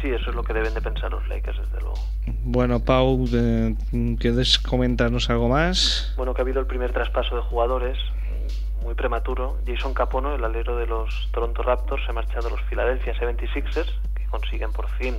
[0.00, 1.94] Sí, eso es lo que deben de pensar los Lakers, desde luego.
[2.42, 3.74] Bueno, Pau, eh,
[4.18, 6.14] ¿quieres comentarnos algo más?
[6.16, 7.98] Bueno, que ha habido el primer traspaso de jugadores,
[8.82, 9.58] muy prematuro.
[9.66, 13.92] Jason Capono, el alero de los Toronto Raptors, se ha marchado a los Philadelphia 76ers,
[14.14, 15.16] que consiguen por fin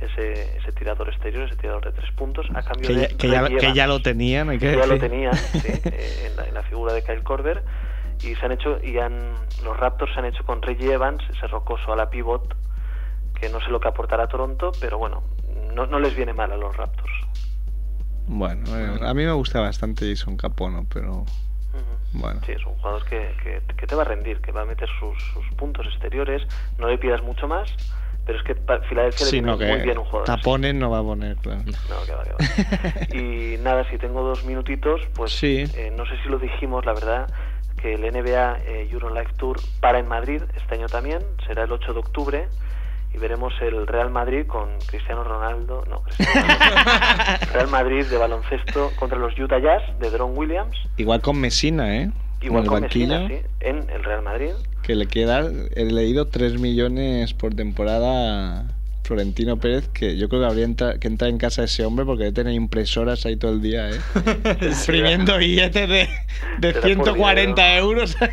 [0.00, 3.28] ese, ese tirador exterior, ese tirador de tres puntos, a cambio Que de ya, que
[3.28, 6.62] ya- que lo tenían, hay que ya lo tenían sí, eh, en, la, en la
[6.64, 7.64] figura de Kyle Korver
[8.22, 11.46] y se han hecho y han los Raptors se han hecho con Reggie Evans ese
[11.46, 12.54] rocoso a la pivot
[13.40, 15.22] que no sé lo que aportará Toronto pero bueno
[15.74, 17.12] no, no les viene mal a los Raptors.
[18.28, 21.24] Bueno, eh, a mí me gusta bastante Jason Capono, pero
[22.12, 22.40] bueno.
[22.46, 24.88] sí es un jugador que, que, que te va a rendir que va a meter
[24.98, 26.42] sus, sus puntos exteriores
[26.78, 27.68] no le pidas mucho más
[28.26, 28.54] pero es que
[28.88, 30.38] Filadelfia le Sí, viene no, muy bien un jugador así.
[30.42, 31.62] tapones no va a poner, claro.
[31.64, 33.16] No, que va, que va.
[33.22, 35.64] Y nada, si tengo dos minutitos, pues Sí.
[35.76, 37.28] eh, no sé si lo dijimos, la verdad,
[37.80, 41.72] que el NBA eh, Euro Live Tour para en Madrid este año también, será el
[41.72, 42.48] 8 de octubre,
[43.14, 48.90] y veremos el Real Madrid con Cristiano Ronaldo, no, Cristiano Ronaldo, Real Madrid de baloncesto
[48.98, 52.10] contra los Utah Jazz de Deron Williams, Igual con Mesina, ¿eh?
[52.42, 54.50] Igual en el con banquillo, Messina, sí, en el Real Madrid.
[54.82, 58.64] que le queda, he leído 3 millones por temporada a
[59.04, 62.04] Florentino Pérez, que yo creo que habría entra- que entrar en casa de ese hombre
[62.04, 63.94] porque debe tener impresoras ahí todo el día, ¿eh?
[64.60, 66.08] Imprimiendo billetes de,
[66.58, 67.84] de Será por 140 dinero.
[67.86, 68.16] euros.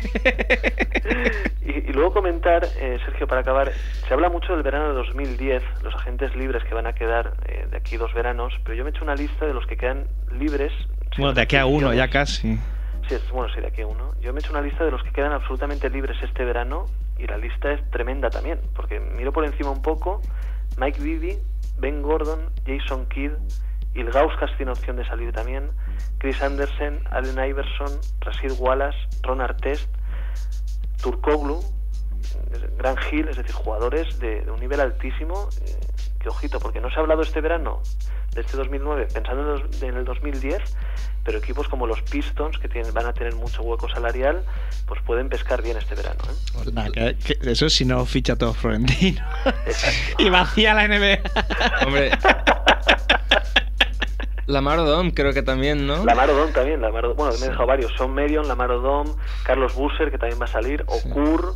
[1.66, 3.72] Y, y luego comentar, eh, Sergio, para acabar,
[4.06, 7.66] se habla mucho del verano de 2010, los agentes libres que van a quedar eh,
[7.70, 10.04] de aquí dos veranos, pero yo me he hecho una lista de los que quedan
[10.38, 10.72] libres.
[11.16, 12.58] bueno, de aquí a uno, ya casi.
[13.08, 14.12] Sí, es- bueno, sí, de aquí a uno.
[14.20, 16.86] Yo me he hecho una lista de los que quedan absolutamente libres este verano
[17.18, 20.20] y la lista es tremenda también, porque miro por encima un poco,
[20.78, 21.38] Mike Bibby,
[21.78, 23.32] Ben Gordon, Jason Kidd,
[23.94, 25.70] Ilgauskas tiene opción de salir también,
[26.18, 29.88] Chris Anderson, Allen Iverson, Rasir Wallace, Ron Artest,
[31.02, 31.60] Turkoglu,
[32.78, 35.76] Gran Hill, es decir, jugadores de, de un nivel altísimo eh,
[36.24, 37.82] que ojito, porque no se ha hablado este verano
[38.32, 40.60] de este 2009 pensando en, el 2010,
[41.22, 44.42] pero equipos como los Pistons, que tienen, van a tener mucho hueco salarial,
[44.86, 46.18] pues pueden pescar bien este verano.
[46.26, 46.70] ¿eh?
[46.72, 49.22] Nah, que- que eso si no ficha todo Florentino.
[49.66, 49.96] Exacto.
[50.22, 51.20] y vacía la NBA.
[51.86, 52.10] Hombre.
[54.46, 56.04] Lamar Odom creo que también, ¿no?
[56.04, 59.74] Lamar Odom también, Lamar Odom- bueno, me he dejado varios, Son Medion, Lamar Odom, Carlos
[59.74, 61.54] Busser, que también va a salir, Okur,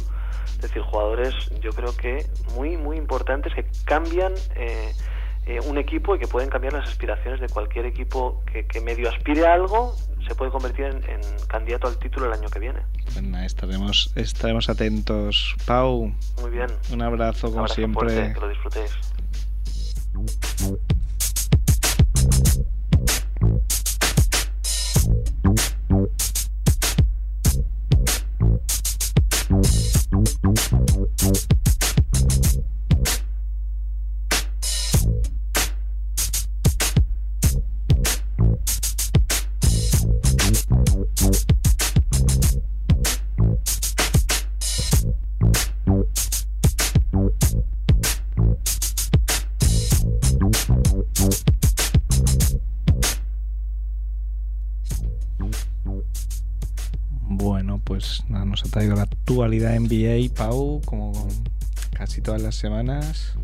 [0.58, 4.92] es decir, jugadores yo creo que muy, muy importantes que cambian eh,
[5.46, 9.08] eh, un equipo y que pueden cambiar las aspiraciones de cualquier equipo que, que medio
[9.08, 9.94] aspire a algo,
[10.26, 12.80] se puede convertir en, en candidato al título el año que viene.
[13.22, 15.54] Nada, estaremos, estaremos atentos.
[15.64, 16.66] Pau, Muy bien.
[16.92, 18.08] un abrazo Un como abrazo siempre.
[18.10, 18.98] fuerte, que lo disfrutéis.
[59.58, 61.12] Actualidad NBA, Pau, como
[61.96, 63.34] casi todas las semanas.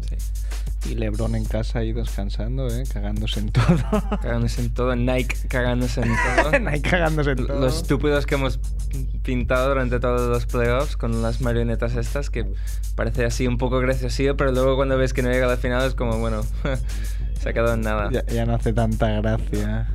[0.88, 2.84] Y Lebron en casa ahí descansando, ¿eh?
[2.92, 3.64] cagándose en todo.
[4.22, 6.50] Cagándose en todo, Nike cagándose en todo.
[6.68, 7.58] Ahí cagándose en todo.
[7.58, 8.60] Los estúpidos que hemos
[9.22, 12.44] pintado durante todos los playoffs con las marionetas estas que
[12.96, 15.86] parece así un poco graciosillo, pero luego cuando ves que no llega a la final
[15.86, 16.42] es como, bueno,
[17.40, 18.10] se ha quedado en nada.
[18.12, 19.88] Ya, ya no hace tanta gracia.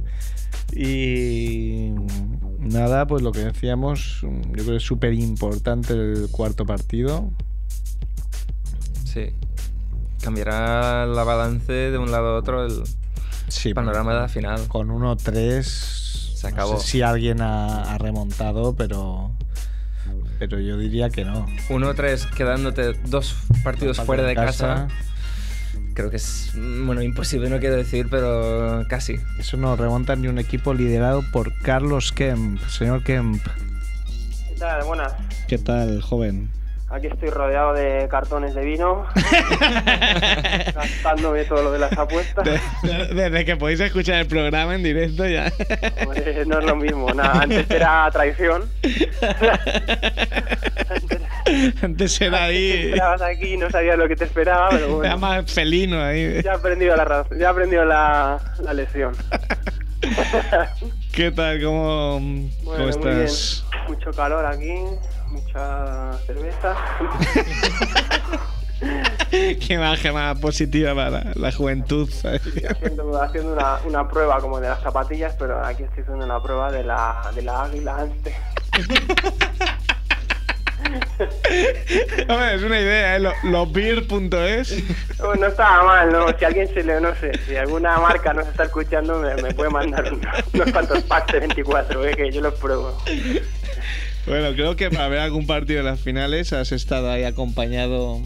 [0.73, 1.91] Y
[2.59, 7.29] nada, pues lo que decíamos, yo creo que es súper importante el cuarto partido.
[9.05, 9.33] Sí.
[10.21, 12.83] Cambiará la balance de un lado a otro el
[13.47, 14.67] Sí, panorama de la final.
[14.67, 16.73] Con 1-3 se acabó.
[16.73, 19.31] No sé si alguien ha, ha remontado, pero
[20.37, 21.45] pero yo diría que no.
[21.67, 24.87] 1-3 quedándote dos partidos Falta fuera de casa.
[25.93, 29.19] Creo que es, bueno, imposible, no quiero decir, pero casi.
[29.37, 32.61] Eso no remonta ni un equipo liderado por Carlos Kemp.
[32.67, 33.41] Señor Kemp,
[34.47, 34.83] ¿Qué tal?
[34.83, 35.13] Buenas.
[35.47, 36.49] ¿qué tal, joven?
[36.91, 39.05] Aquí estoy rodeado de cartones de vino,
[40.73, 42.47] gastándome todo lo de las apuestas.
[42.81, 45.51] Desde que podéis escuchar el programa en directo ya.
[46.03, 48.67] Hombre, no es lo mismo, nada, antes era traición.
[50.89, 51.21] Antes
[52.21, 52.71] era ahí.
[52.71, 55.17] Esperabas aquí y no sabías lo que te esperaba, pero Era bueno.
[55.17, 56.41] más felino ahí.
[56.43, 59.15] Ya he aprendido la, ya he aprendido la, la lección.
[61.13, 61.61] ¿Qué tal?
[61.61, 63.63] ¿Cómo, cómo Bueno, muy estás?
[63.71, 63.79] bien.
[63.89, 64.73] Mucho calor aquí,
[65.27, 66.75] mucha cerveza.
[69.29, 72.09] Qué imagen más positiva para la juventud.
[72.09, 76.71] haciendo, haciendo una, una prueba como de las zapatillas, pero aquí estoy haciendo una prueba
[76.71, 78.33] de la, de la águila antes.
[82.29, 83.19] Hombre, es una idea, ¿eh?
[83.19, 84.83] Lo- Lobeer.es.
[85.19, 86.27] No, no estaba mal, ¿no?
[86.37, 89.69] Si alguien se le, no sé, si alguna marca nos está escuchando, me, me puede
[89.69, 90.21] mandar un-
[90.53, 92.15] unos cuantos packs de 24, ¿eh?
[92.15, 92.97] que yo los pruebo.
[94.25, 98.21] Bueno, creo que para ver algún partido de las finales has estado ahí acompañado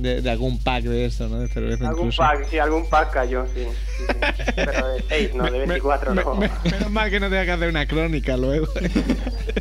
[0.00, 1.40] de, de algún pack de esto, ¿no?
[1.40, 2.22] De cerveza Algún incluso.
[2.22, 3.66] pack, sí, algún pack cayó, sí.
[3.96, 4.52] sí, sí.
[4.54, 6.34] Pero de 6, no, de Me- 24 me- no.
[6.34, 8.66] me- menos mal que no tenga que hacer una crónica luego.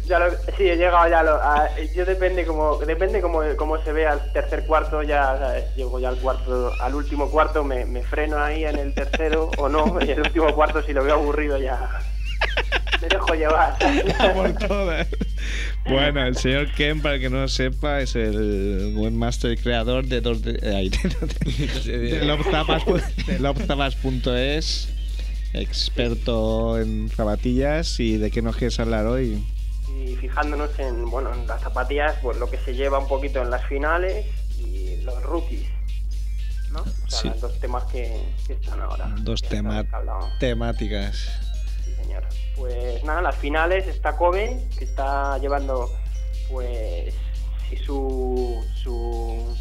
[0.07, 1.21] Ya lo- sí, he llegado ya.
[1.21, 5.65] Lo, a- yo depende como depende como, como se ve al tercer cuarto, ya ¿sabes?
[5.75, 9.67] llego ya al cuarto, al último cuarto, me, me freno ahí en el tercero o
[9.67, 11.89] no, y el último cuarto si lo veo aburrido ya
[13.01, 13.77] me dejo llevar.
[14.33, 15.07] Por todas.
[15.85, 20.05] Bueno, el señor Ken, para el que no lo sepa, es el webmaster y creador
[20.05, 20.99] de dos de, ay, de,
[21.91, 24.89] de, de lobzapas- de lobzapas.es,
[25.53, 29.43] experto en zapatillas y de qué nos quieres hablar hoy.
[30.05, 33.49] Y fijándonos en, bueno, en las zapatillas, pues lo que se lleva un poquito en
[33.49, 34.25] las finales
[34.59, 35.67] y los rookies.
[36.71, 36.81] ¿No?
[36.81, 37.27] O sea, Sí.
[37.29, 39.15] los dos temas que, que están ahora.
[39.19, 40.27] Dos que tema- estamos hablando.
[40.39, 41.29] temáticas.
[41.95, 42.23] Señor.
[42.55, 45.89] Pues nada, las finales está Kobe, que está llevando
[46.49, 47.13] pues
[47.69, 49.55] sí, su, su,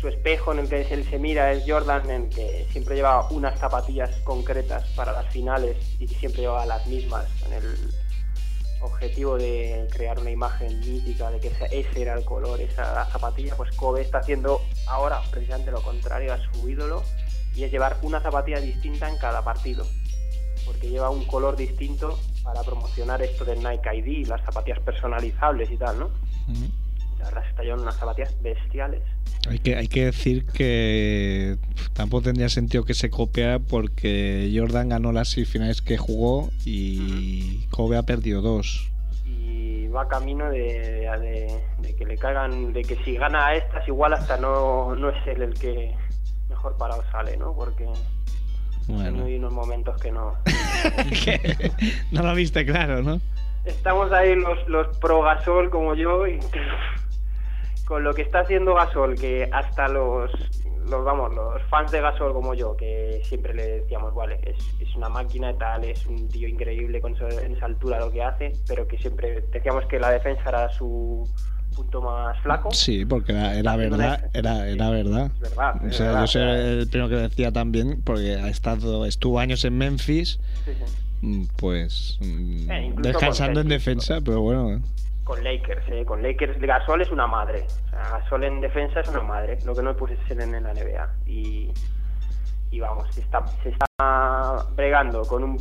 [0.00, 3.28] su espejo en el que él se mira es Jordan, en el que siempre lleva
[3.30, 7.76] unas zapatillas concretas para las finales y siempre lleva las mismas en el
[8.80, 13.54] objetivo de crear una imagen mítica de que ese, era el color, esa la zapatilla,
[13.56, 17.02] pues Kobe está haciendo ahora precisamente lo contrario a su ídolo
[17.54, 19.86] y es llevar una zapatilla distinta en cada partido
[20.66, 25.76] porque lleva un color distinto para promocionar esto del Nike ID, las zapatillas personalizables y
[25.76, 26.10] tal, ¿no?
[27.18, 29.02] La verdad es que está llevando unas zapatillas bestiales.
[29.48, 31.56] Hay que, hay que decir que
[31.94, 37.66] tampoco tendría sentido que se copiara porque Jordan ganó las seis finales que jugó y
[37.70, 38.88] Kobe ha perdido dos.
[39.24, 40.62] Y va camino de,
[41.20, 45.10] de- de que le caigan, de que si gana a estas, igual hasta no, no
[45.10, 45.94] es él el que
[46.48, 47.52] mejor parado sale, ¿no?
[47.54, 47.86] Porque
[48.88, 50.34] Bueno, hay unos momentos que no.
[52.10, 53.20] no lo viste claro, ¿no?
[53.64, 56.38] Estamos ahí los, los pro Gasol como yo y
[57.86, 60.30] con lo que está haciendo Gasol, que hasta los,
[60.88, 64.94] los vamos, los fans de Gasol como yo, que siempre le decíamos, vale, es, es
[64.96, 68.22] una máquina y tal, es un tío increíble con eso- en esa altura lo que
[68.22, 71.28] hace, pero que siempre decíamos que la defensa era su
[71.72, 72.70] punto más flaco.
[72.72, 75.30] Sí, porque era, era verdad, era, era verdad.
[75.34, 79.04] Es verdad, O sea, verdad, yo soy el primero que decía también, porque ha estado,
[79.06, 80.94] estuvo años en Memphis, sí, sí.
[81.22, 84.80] mm, pues mm, Eh, descansando en defensa, pero bueno.
[85.24, 87.64] Con Lakers, eh, con Lakers Gasol es una madre.
[87.86, 89.58] O sea, Gasol en defensa es una madre.
[89.64, 91.08] Lo que no puede ser en, en la NBA.
[91.26, 91.70] Y,
[92.72, 95.58] y vamos, se está, se está bregando con un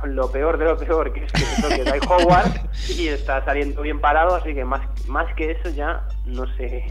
[0.00, 2.52] con lo peor de lo peor, que es que se toque Howard
[2.96, 6.86] y está saliendo bien parado, así que más, más que eso ya no sé.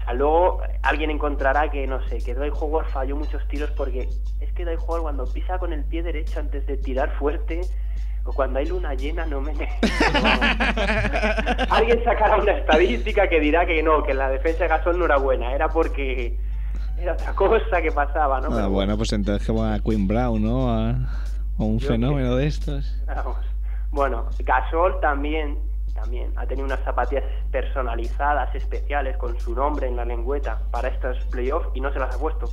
[0.00, 4.08] O sea, luego alguien encontrará que, no sé, que Dwight Howard falló muchos tiros porque
[4.40, 7.60] es que Dwight Howard cuando pisa con el pie derecho antes de tirar fuerte
[8.24, 9.52] o cuando hay luna llena no me...
[11.70, 15.16] Alguien sacará una estadística que dirá que no, que la defensa de Gasol no era
[15.16, 16.38] buena, era porque
[17.00, 18.48] era otra cosa que pasaba, ¿no?
[18.48, 20.70] Ah, Pero bueno, pues entonces que a Queen Brown, ¿no?
[20.70, 20.96] A,
[21.58, 23.02] a un Yo fenómeno de estos.
[23.90, 25.58] Bueno, Gasol también,
[25.94, 31.18] también ha tenido unas zapatillas personalizadas, especiales, con su nombre en la lengüeta para estos
[31.26, 32.48] playoffs y no se las ha puesto.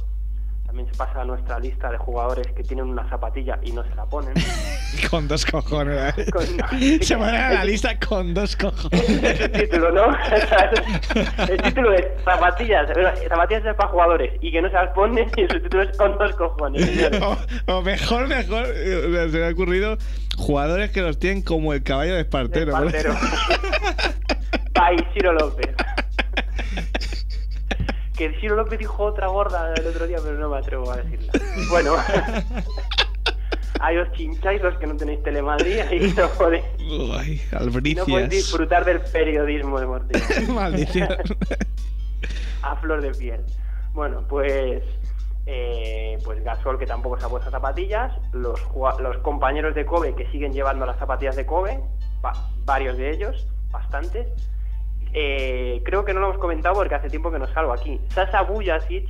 [0.65, 3.95] También se pasa a nuestra lista de jugadores que tienen una zapatilla y no se
[3.95, 4.33] la ponen.
[5.09, 6.17] Con dos cojones.
[6.17, 6.25] ¿eh?
[6.31, 6.45] Con-
[7.01, 9.09] Se pone a la lista con dos cojones.
[9.09, 10.05] es el título, ¿no?
[11.49, 12.87] el título es zapatillas,
[13.27, 16.17] zapatillas es para jugadores y que no se las ponen y el título es con
[16.17, 17.11] dos cojones.
[17.21, 17.37] O,
[17.77, 19.97] o mejor, mejor, eh, se me ha ocurrido
[20.37, 22.71] jugadores que los tienen como el caballo de Espartero.
[22.79, 22.85] ¿no?
[22.87, 23.15] Espartero.
[25.13, 25.69] Ciro López.
[28.17, 31.31] Que Ciro López dijo otra gorda el otro día, pero no me atrevo a decirla.
[31.69, 31.95] Bueno,
[33.79, 37.41] ahí os chincháis los que no tenéis telemadrid y no podéis, Uy,
[37.95, 40.53] no podéis disfrutar del periodismo deportivo.
[40.53, 41.09] Maldición.
[42.61, 43.41] a flor de piel.
[43.93, 44.81] Bueno, pues
[45.45, 48.59] eh, pues Gasol que tampoco se ha puesto zapatillas, los,
[48.99, 51.79] los compañeros de Kobe que siguen llevando las zapatillas de Kobe,
[52.23, 52.33] va-
[52.65, 54.27] varios de ellos, bastantes.
[55.17, 57.99] Eh, creo que no lo hemos comentado porque hace tiempo que no salgo aquí.
[58.09, 59.07] Sasa Bujasic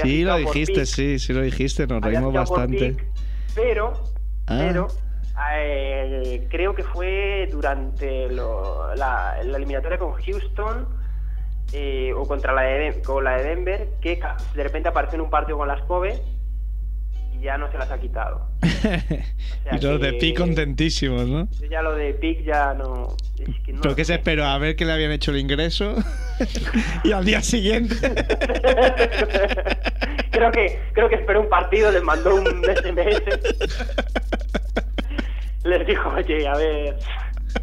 [0.00, 2.92] Sí, lo dijiste, Pick, sí, sí lo dijiste, nos reímos bastante.
[2.92, 3.04] Pick,
[3.54, 3.92] pero,
[4.46, 4.56] Ah.
[4.58, 4.86] pero
[5.58, 10.86] eh, creo que fue durante lo- la, la eliminatoria con Houston
[11.72, 14.20] eh, o contra la de, con la de Denver que
[14.54, 16.22] de repente apareció en un partido con las Kobe
[17.42, 18.46] ya no se las ha quitado.
[18.82, 19.24] sea
[19.72, 21.48] y los de que- Pi contentísimos, ¿no?
[21.70, 23.16] Ya lo de Pick ya no...
[23.38, 24.44] es que no ¿Pero lo qué se esperó?
[24.46, 25.96] ¿A ver que le habían hecho el ingreso?
[27.04, 27.94] y al día siguiente.
[30.30, 33.22] creo que creo que esperó un partido, les mandó un SMS.
[35.64, 36.96] les dijo, oye, a ver,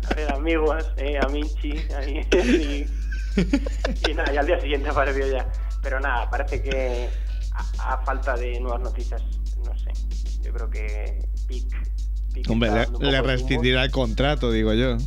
[0.09, 2.85] a ver amigos, eh, a Minchi, ahí, y,
[4.09, 5.45] y nada, y al día siguiente apareció ya.
[5.81, 7.07] Pero nada, parece que
[7.79, 9.21] a, a falta de nuevas noticias,
[9.69, 9.91] no sé,
[10.41, 11.65] yo creo que Pick...
[12.33, 14.97] Pick Hombre, le, le rescindirá el contrato, digo yo.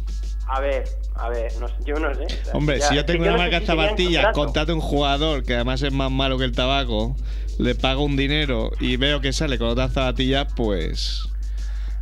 [0.49, 0.85] A ver,
[1.15, 2.25] a ver, no sé, yo no sé.
[2.25, 4.73] o sea, Hombre, ya- si yo tengo una marca de zapatillas, contrato.
[4.73, 7.17] a un jugador que además es más malo que el tabaco,
[7.59, 11.23] le pago un dinero y veo que sale con otras zapatillas, pues.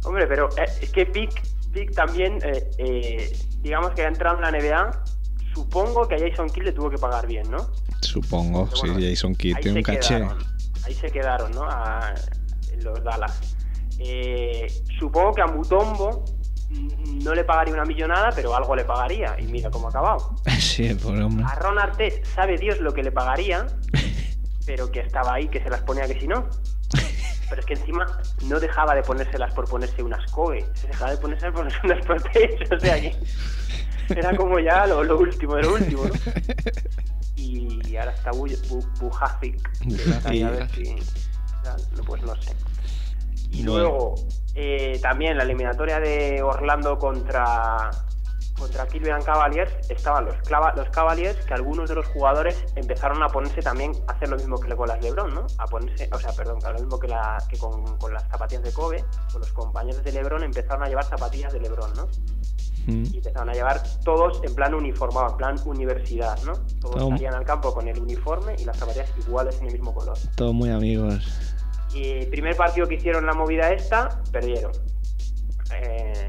[0.05, 1.43] Hombre, pero eh, es que Pick,
[1.73, 5.05] Pick también, eh, eh, digamos que ha entrado en la NBA,
[5.55, 7.71] supongo que a Jason Kidd le tuvo que pagar bien, ¿no?
[8.01, 10.15] Supongo, Pero sí, bueno, Jason Kidd tiene un caché.
[10.17, 10.39] quedaron,
[10.85, 11.65] ahí se quedaron, ¿no?
[11.65, 12.15] A-
[12.83, 13.57] los Dallas.
[13.99, 14.67] Eh,
[14.99, 16.25] supongo que a Mutombo
[16.71, 19.37] mm, no le pagaría una millonada, pero algo le pagaría.
[19.39, 20.37] Y mira cómo ha acabado.
[20.59, 21.45] sí, pobre hombre.
[21.49, 23.67] A Ron Artest sabe Dios lo que le pagaría,
[24.67, 26.47] pero que estaba ahí, que se las ponía que si no.
[27.51, 28.07] Pero es que encima
[28.47, 32.07] no dejaba de ponérselas por ponerse unas Kobe, se dejaba de ponérselas por ponerse unas
[32.07, 33.17] Protege, o sea que
[34.09, 36.15] era como ya lo, lo último de lo último, ¿no?
[37.37, 39.69] Y ahora está Bu- Bu- Bujacic,
[42.07, 42.55] pues no sé.
[43.51, 44.15] Y luego,
[44.55, 47.91] eh, también la eliminatoria de Orlando contra,
[48.57, 53.29] contra Cleveland Cavaliers estaban los, clava- los Cavaliers que algunos de los jugadores empezaron a
[53.29, 55.47] ponerse también a hacer lo mismo que con las LeBron, ¿no?
[55.59, 58.73] A ponerse, o sea, perdón, lo mismo que, la, que con, con las zapatillas de
[58.73, 62.07] Kobe, con los compañeros de LeBron empezaron a llevar zapatillas de LeBron, ¿no?
[62.91, 63.05] Mm.
[63.13, 66.53] Y empezaron a llevar todos en plan uniformado, en plan universidad, ¿no?
[66.81, 70.19] Todos salían al campo con el uniforme y las zapatillas iguales en el mismo color.
[70.37, 71.25] Todos muy amigos.
[71.95, 74.73] Y el primer partido que hicieron la movida esta, perdieron.
[75.75, 76.29] Eh,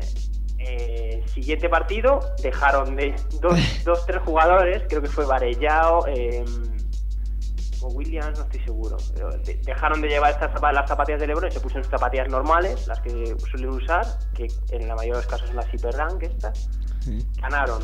[0.59, 6.45] eh, siguiente partido, dejaron de dos, dos tres jugadores, creo que fue Varellao eh,
[7.82, 8.98] o Williams, no estoy seguro.
[9.64, 13.00] Dejaron de llevar estas las zapatillas de Lebron y se pusieron sus zapatillas normales, las
[13.02, 16.70] que suelen usar, que en la mayoría de los casos son las Hyper Dunk estas.
[17.02, 17.26] Sí.
[17.42, 17.84] Ganaron.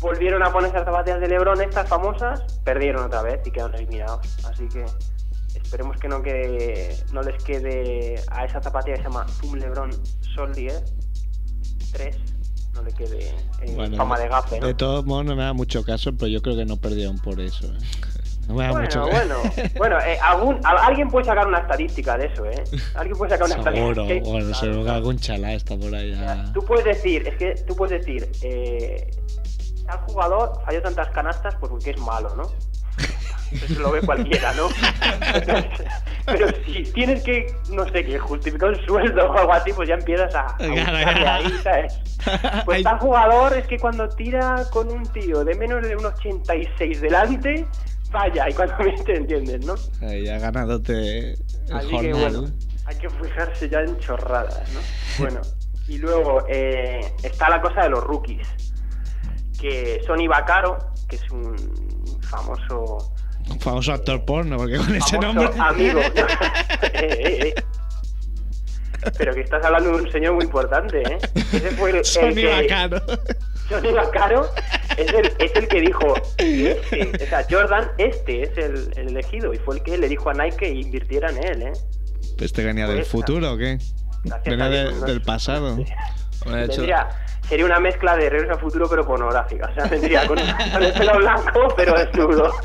[0.00, 4.36] Volvieron a ponerse las zapatillas de Lebron, estas famosas, perdieron otra vez y quedaron eliminados.
[4.44, 4.84] Así que
[5.54, 9.90] esperemos que no quede, no les quede a esa zapatilla que se llama Zoom Lebron
[10.34, 10.84] Soldier
[11.92, 12.16] 3,
[12.74, 13.28] no le quede
[13.62, 14.66] eh, Bueno, fama de gafe, ¿no?
[14.66, 17.40] De todos modos, no me da mucho caso, pero yo creo que no perdieron por
[17.40, 17.66] eso.
[17.66, 17.78] ¿eh?
[18.48, 19.36] No me da Bueno, mucho bueno,
[19.78, 22.62] bueno, eh, algún, a- alguien puede sacar una estadística de eso, ¿eh?
[22.94, 24.30] Alguien puede sacar una Seguro, estadística.
[24.30, 26.12] bueno, seguro que algún chalá está por ahí.
[26.12, 26.52] ya.
[26.52, 29.10] Tú puedes decir, es que tú puedes decir, eh,
[29.86, 32.42] tal jugador falló tantas canastas pues porque es malo, ¿no?
[33.52, 34.68] Eso lo ve cualquiera, ¿no?
[36.26, 39.94] Pero si tienes que, no sé, que justificar un sueldo o algo así, pues ya
[39.94, 42.00] empiezas a, a ahí, ¿sabes?
[42.64, 47.00] Pues tal jugador es que cuando tira con un tío de menos de un 86
[47.02, 47.66] delante,
[48.14, 49.74] vaya, y cuando te entiendes, ¿no?
[50.00, 51.38] Ahí ya ganándote el
[51.72, 52.32] Así que jornal.
[52.40, 52.54] bueno,
[52.86, 54.80] hay que fijarse ya en chorradas, ¿no?
[55.18, 55.40] Bueno,
[55.86, 58.48] y luego eh, está la cosa de los rookies,
[59.60, 61.54] que Sonny Bacaro, que es un
[62.22, 63.12] famoso,
[63.50, 65.50] Un famoso actor porno, porque con ese nombre.
[65.58, 66.00] amigo,
[66.82, 67.62] Eh, eh, eh.
[69.18, 71.18] pero que estás hablando de un señor muy importante, ¿eh?
[71.34, 73.02] Ese fue el, el Sony que- Bacano.
[74.96, 79.52] Es el, es el que dijo, este, o sea, Jordan, este es el, el elegido,
[79.54, 81.72] y fue el que le dijo a Nike que invirtiera en él, ¿eh?
[82.38, 83.78] ¿Este venía del Pues, futuro o qué?
[84.24, 85.06] Gracias Venía a de- Dios, ¿no?
[85.06, 85.76] del pasado.
[85.76, 85.84] Sí.
[86.44, 87.08] Bueno, de hecho, Tendría-
[87.48, 89.68] sería una mezcla de Regreso al Futuro pero pornográfica.
[89.70, 90.36] O sea, vendría con,
[90.72, 92.52] con el pelo blanco pero desnudo.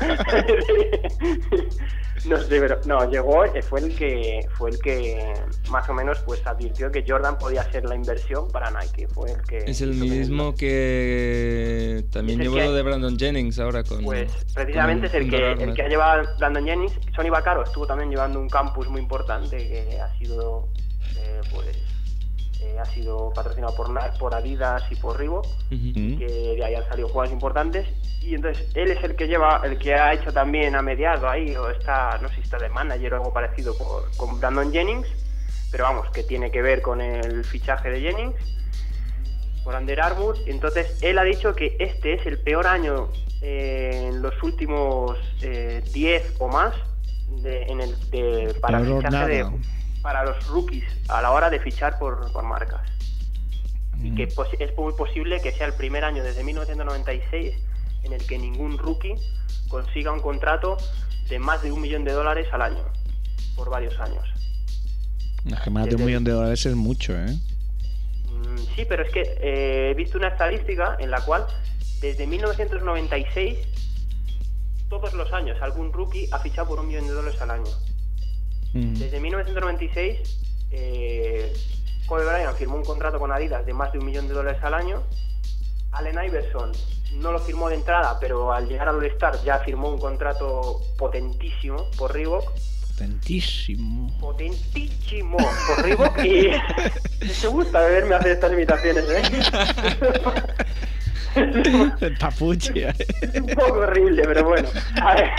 [2.26, 5.34] no sé, pero no, llegó, eh, fue el que fue el que
[5.70, 9.08] más o menos pues advirtió que Jordan podía ser la inversión para Nike.
[9.08, 14.04] Fue el que es el mismo que también llevó lo de Brandon Jennings ahora con.
[14.04, 16.92] Pues precisamente es el que, el que ha llevado Brandon Jennings.
[17.14, 20.68] Sonny Vaccaro estuvo también llevando un campus muy importante que ha sido
[21.16, 21.68] eh, pues
[22.62, 23.88] eh, ha sido patrocinado por,
[24.18, 25.46] por Adidas y por Reebok.
[25.96, 26.18] Mm.
[26.18, 26.26] que
[26.58, 27.86] de ahí han salido jugadores importantes
[28.22, 31.56] y entonces él es el que lleva el que ha hecho también a mediado ahí
[31.56, 35.08] o está no sé si está de manager o algo parecido por- con Brandon Jennings
[35.70, 38.34] pero vamos que tiene que ver con el fichaje de Jennings
[39.64, 43.08] por Under Armour entonces él ha dicho que este es el peor año
[43.42, 46.74] eh, en los últimos eh, 10 o más
[47.42, 49.44] de, en el, de- para Peor fichaje de-.
[50.02, 52.80] Para los rookies a la hora de fichar por, por marcas
[54.02, 57.54] y que posi- es muy posible que sea el primer año desde 1996
[58.04, 59.14] en el que ningún rookie
[59.68, 60.78] consiga un contrato
[61.28, 62.82] de más de un millón de dólares al año
[63.56, 64.24] por varios años.
[65.44, 67.36] Es que más de un millón de dólares es mucho, ¿eh?
[68.26, 71.46] Mm, Sí, pero es que eh, he visto una estadística en la cual
[72.00, 73.58] desde 1996
[74.88, 77.70] todos los años algún rookie ha fichado por un millón de dólares al año.
[78.72, 78.94] Mm.
[78.94, 80.18] Desde 1996,
[80.70, 81.52] eh,
[82.06, 84.74] Kobe Bryant firmó un contrato con Adidas de más de un millón de dólares al
[84.74, 85.02] año.
[85.92, 86.72] Allen Iverson
[87.16, 91.90] no lo firmó de entrada, pero al llegar al All-Star ya firmó un contrato potentísimo
[91.98, 92.44] por Reebok.
[92.92, 94.16] Potentísimo.
[94.20, 96.24] Potentísimo por Reebok.
[96.24, 96.50] Y
[97.40, 99.22] te gusta verme hacer estas imitaciones, ¿eh?
[101.36, 101.92] ¿eh?
[103.40, 104.68] un poco horrible, pero bueno.
[105.02, 105.30] A ver.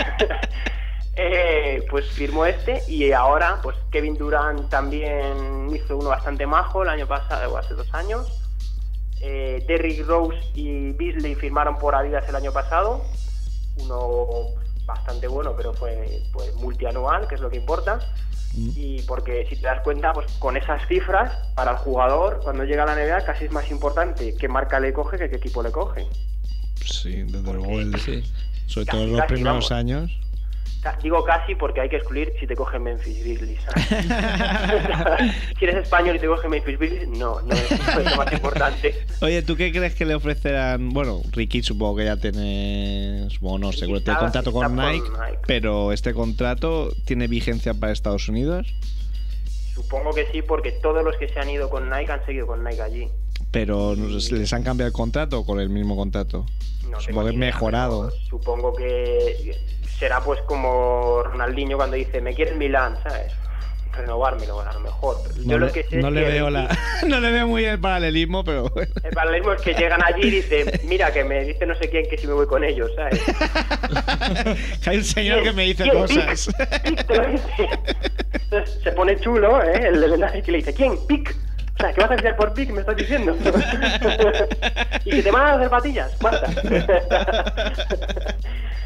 [1.14, 6.88] Eh, pues firmó este y ahora pues Kevin Durant también hizo uno bastante majo el
[6.88, 8.26] año pasado o hace dos años.
[9.20, 13.04] Eh, Derrick Rose y Beasley firmaron por Adidas el año pasado.
[13.76, 14.54] Uno
[14.86, 17.98] bastante bueno, pero fue pues, multianual, que es lo que importa.
[18.54, 22.82] Y porque si te das cuenta, pues con esas cifras, para el jugador, cuando llega
[22.82, 25.70] a la NBA, casi es más importante qué marca le coge que qué equipo le
[25.72, 26.06] coge.
[26.84, 27.80] Sí, desde luego.
[27.80, 28.22] el- Sí.
[28.66, 29.72] Sobre Casi, todo en los primeros vamos.
[29.72, 30.18] años.
[31.02, 33.60] Digo casi porque hay que excluir si te coge Memphis Grizzlies.
[35.58, 37.70] si eres español y te coge Memphis Grizzlies, no, no es,
[38.04, 38.94] lo más importante.
[39.20, 40.90] Oye, ¿tú qué crees que le ofrecerán?
[40.90, 45.38] Bueno, Ricky supongo que ya tiene, supongo no, seguro tiene contrato con con Nike, Nike.
[45.46, 48.74] pero este contrato tiene vigencia para Estados Unidos.
[49.74, 52.64] Supongo que sí, porque todos los que se han ido con Nike han seguido con
[52.64, 53.08] Nike allí.
[53.52, 56.46] Pero ¿nos- ¿les han cambiado el contrato o con el mismo contrato?
[56.90, 58.10] No Supongo que mejorado.
[58.28, 59.56] Supongo que
[59.98, 63.32] será pues como Ronaldinho cuando dice, me quiere el Milán, ¿sabes?
[63.92, 65.16] Renovármelo, a lo mejor.
[65.44, 66.76] Yo No, lo que sé no es le que veo la,
[67.06, 68.90] no le veo muy el paralelismo, pero bueno.
[69.04, 72.08] El paralelismo es que llegan allí y dicen, mira, que me dice no sé quién
[72.08, 73.20] que si me voy con ellos, ¿sabes?
[74.86, 76.48] Hay un señor que me dice cosas.
[76.84, 79.88] Pic, Pic, se pone chulo, ¿eh?
[79.88, 80.96] El enlace que le dice, ¿quién?
[81.06, 81.36] Pic.
[81.74, 82.70] O sea, ¿qué vas a fichar por Pic?
[82.70, 83.36] Me estás diciendo.
[85.04, 86.12] y que te van a hacer patillas.
[86.20, 86.56] ¿Cuántas?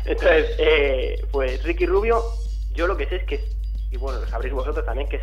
[0.05, 2.23] Entonces, eh, pues Ricky Rubio,
[2.75, 3.45] yo lo que sé es que,
[3.91, 5.23] y bueno, lo sabréis vosotros también, que es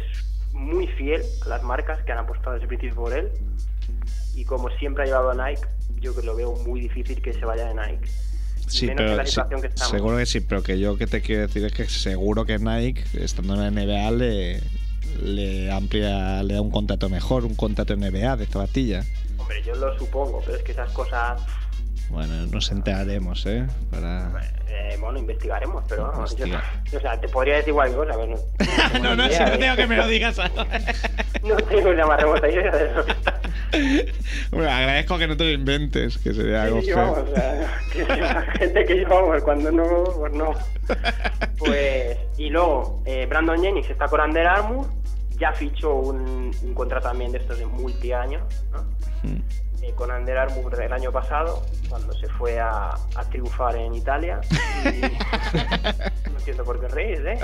[0.52, 3.30] muy fiel a las marcas que han apostado desde el principio por él.
[4.36, 5.62] Y como siempre ha llevado a Nike,
[6.00, 8.08] yo que lo veo muy difícil que se vaya de Nike.
[8.68, 9.92] Sí, Menos en pero la sí, situación que estamos.
[9.92, 13.04] seguro que sí, pero que yo que te quiero decir es que seguro que Nike,
[13.14, 14.62] estando en la NBA, le,
[15.22, 19.04] le amplia, le da un contrato mejor, un contrato NBA de zapatilla.
[19.38, 21.42] Hombre, yo lo supongo, pero es que esas cosas,
[22.10, 23.66] Bueno, nos enteraremos, ¿eh?
[23.90, 24.30] Para...
[24.70, 26.46] eh, bueno, investigaremos, pero vamos, yo-
[26.96, 29.88] o sea, te podría decir igual cosa, pero no, No, no, si no tengo que
[29.88, 30.38] me lo digas.
[31.44, 33.04] No tengo la más remota idea de eso.
[34.52, 38.06] Bueno, agradezco que no te lo inventes, que sería algo Sí, vamos, o sea, que
[38.06, 40.54] la gente que llevamos cuando no, pues no.
[41.58, 44.88] Pues, y luego, eh, Brandon Jennings está con Under Armour,
[45.40, 48.84] ya fichó un, un contrato también de estos de multiaños, ¿no?
[49.30, 49.42] Mm.
[49.82, 54.40] Eh, con Under Armour el año pasado, cuando se fue a, a triunfar en Italia.
[54.86, 55.02] Y...
[56.30, 57.38] no entiendo por qué reís, ¿eh?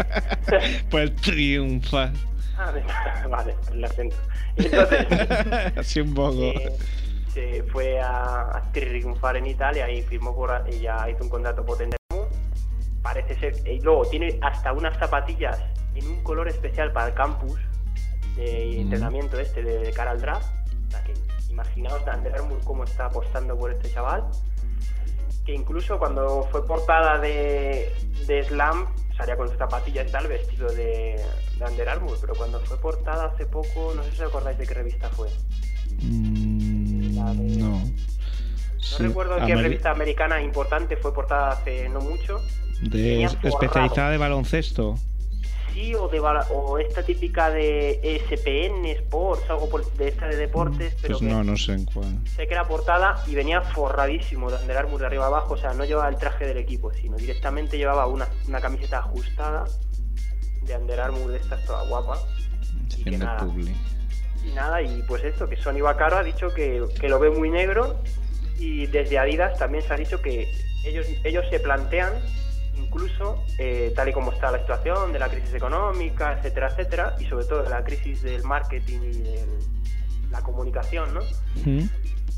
[0.90, 2.12] Pues triunfa.
[2.58, 2.74] Ah,
[3.30, 4.16] vale, el acento.
[4.58, 5.08] Entonces,
[5.78, 6.42] Así un poco.
[6.42, 6.78] eh,
[7.34, 11.66] se fue a, a triunfar en Italia y firmó por y ya hizo un contrato
[11.66, 11.96] potente.
[13.02, 13.68] Parece ser.
[13.68, 15.58] Y luego tiene hasta unas zapatillas
[15.96, 17.58] en un color especial para el campus
[18.40, 18.82] de Mm.
[18.82, 20.48] entrenamiento este de, de cara al draft.
[20.88, 21.14] O sea que
[21.50, 24.24] imaginaos de Under Armour cómo está apostando por este chaval.
[25.46, 27.92] Que incluso cuando fue portada de,
[28.28, 28.88] de Slam
[29.18, 31.20] salía con sus zapatillas y tal vestido de,
[31.58, 34.66] de Under Armour, pero cuando fue portada hace poco, no sé si os acordáis de
[34.68, 35.28] qué revista fue.
[36.02, 37.70] Mm, La de- no.
[37.80, 37.86] No
[38.98, 42.42] Sí, recuerdo qué Ameri- revista americana importante fue portada hace no mucho.
[42.82, 44.96] De, especializada de baloncesto.
[45.98, 50.94] O, de, bala- o esta típica de ESPN Sports, algo por- de esta de deportes,
[51.02, 52.18] pero Pues que no, no sé en cuál.
[52.26, 55.74] sé que era portada y venía forradísimo de Under Armour de arriba abajo, o sea,
[55.74, 59.66] no llevaba el traje del equipo, sino directamente llevaba una, una camiseta ajustada
[60.64, 62.18] de Under Armour de estas toda guapa.
[63.18, 63.48] Nada.
[64.46, 67.50] Y nada, y pues esto, que Sony Vaccaro ha dicho que, que lo ve muy
[67.50, 67.96] negro
[68.58, 70.52] y desde Adidas también se ha dicho que
[70.86, 72.14] ellos, ellos se plantean,
[72.84, 77.26] incluso eh, tal y como está la situación de la crisis económica, etcétera, etcétera, y
[77.26, 79.46] sobre todo de la crisis del marketing y de
[80.32, 81.22] la comunicación, ¿no?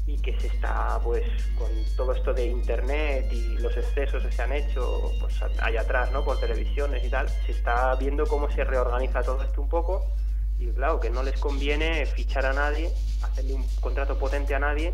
[0.08, 1.24] Y que se está pues
[1.58, 6.12] con todo esto de internet y los excesos que se han hecho pues allá atrás
[6.12, 10.06] no por televisiones y tal se está viendo cómo se reorganiza todo esto un poco
[10.60, 14.94] y claro que no les conviene fichar a nadie hacerle un contrato potente a nadie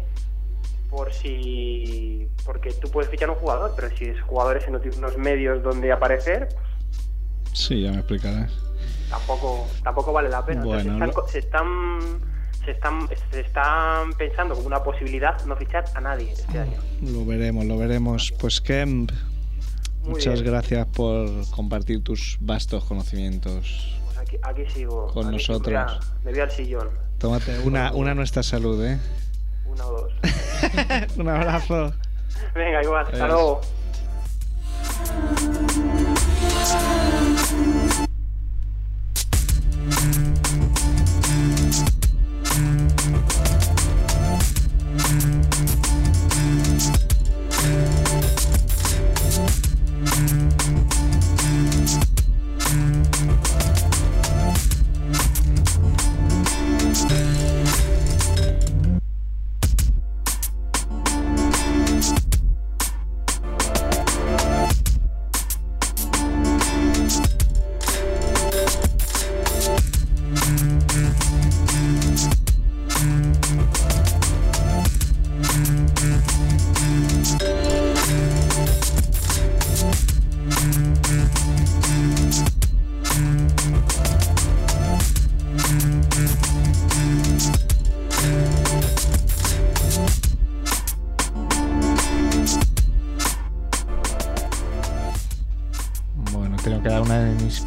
[0.90, 4.98] por si porque tú puedes fichar un jugador pero si ese jugador ese no tiene
[4.98, 6.48] unos medios donde aparecer
[7.54, 8.52] Sí, ya me explicarás.
[9.10, 14.14] tampoco tampoco vale la pena Entonces, se, están, lo- se están se están se están
[14.14, 18.34] pensando como una posibilidad no fichar a nadie este año Lo veremos, lo veremos.
[18.40, 19.12] Pues Kemp,
[20.04, 20.54] Muy muchas bien.
[20.54, 23.98] gracias por compartir tus vastos conocimientos.
[24.06, 25.08] Pues aquí, aquí sigo.
[25.08, 25.68] Con aquí sigo, nosotros.
[25.68, 26.90] mira, me voy al sillón.
[27.18, 29.00] Tómate una, una nuestra salud, ¿eh?
[29.68, 30.14] Una o dos.
[31.18, 31.94] Un abrazo.
[32.54, 33.06] Venga, igual.
[33.06, 33.30] Hasta Adiós.
[33.30, 33.62] luego.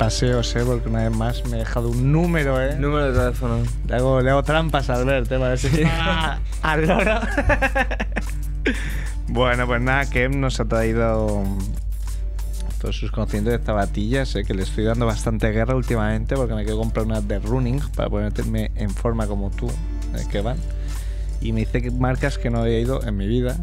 [0.01, 0.63] Paseos, ¿eh?
[0.65, 2.75] Porque una vez más me he dejado un número, ¿eh?
[2.75, 3.63] Número de teléfono.
[3.87, 5.39] Le hago, le hago trampas al Albert, ¿eh?
[5.39, 5.83] Para ver si
[6.63, 7.21] al loro.
[9.29, 11.45] bueno, pues nada, Kem nos ha traído
[12.81, 14.45] todos sus conocimientos de zapatillas, ¿eh?
[14.45, 18.09] que le estoy dando bastante guerra últimamente porque me quiero comprar unas de running para
[18.09, 20.25] ponerme en forma como tú, ¿eh?
[20.33, 20.57] que van.
[21.43, 23.59] Y me dice que marcas que no había ido en mi vida.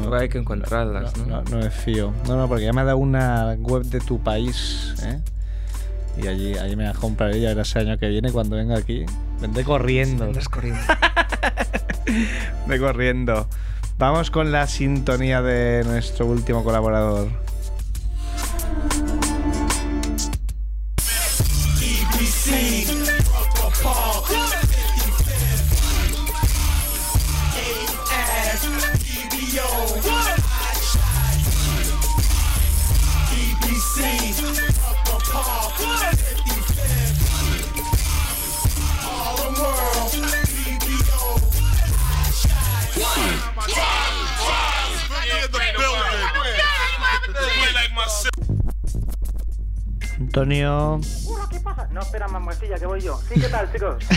[0.00, 1.26] No, hay que encontrarlas, ¿no?
[1.26, 2.12] No, no me fío.
[2.26, 5.20] No, no, porque ya me ha dado una web de tu país, ¿eh?
[6.22, 9.04] Y allí, allí me la compraré ya ese año que viene cuando venga aquí.
[9.40, 10.24] Vendré corriendo.
[10.24, 10.80] Andas corriendo.
[12.60, 13.48] Vendré corriendo.
[13.98, 17.43] Vamos con la sintonía de nuestro último colaborador.
[50.38, 50.98] Antonio.
[51.28, 51.86] Hola, ¿qué pasa?
[51.92, 53.20] No, espera, mamacilla, que voy yo.
[53.32, 53.94] Sí, ¿qué tal, chicos?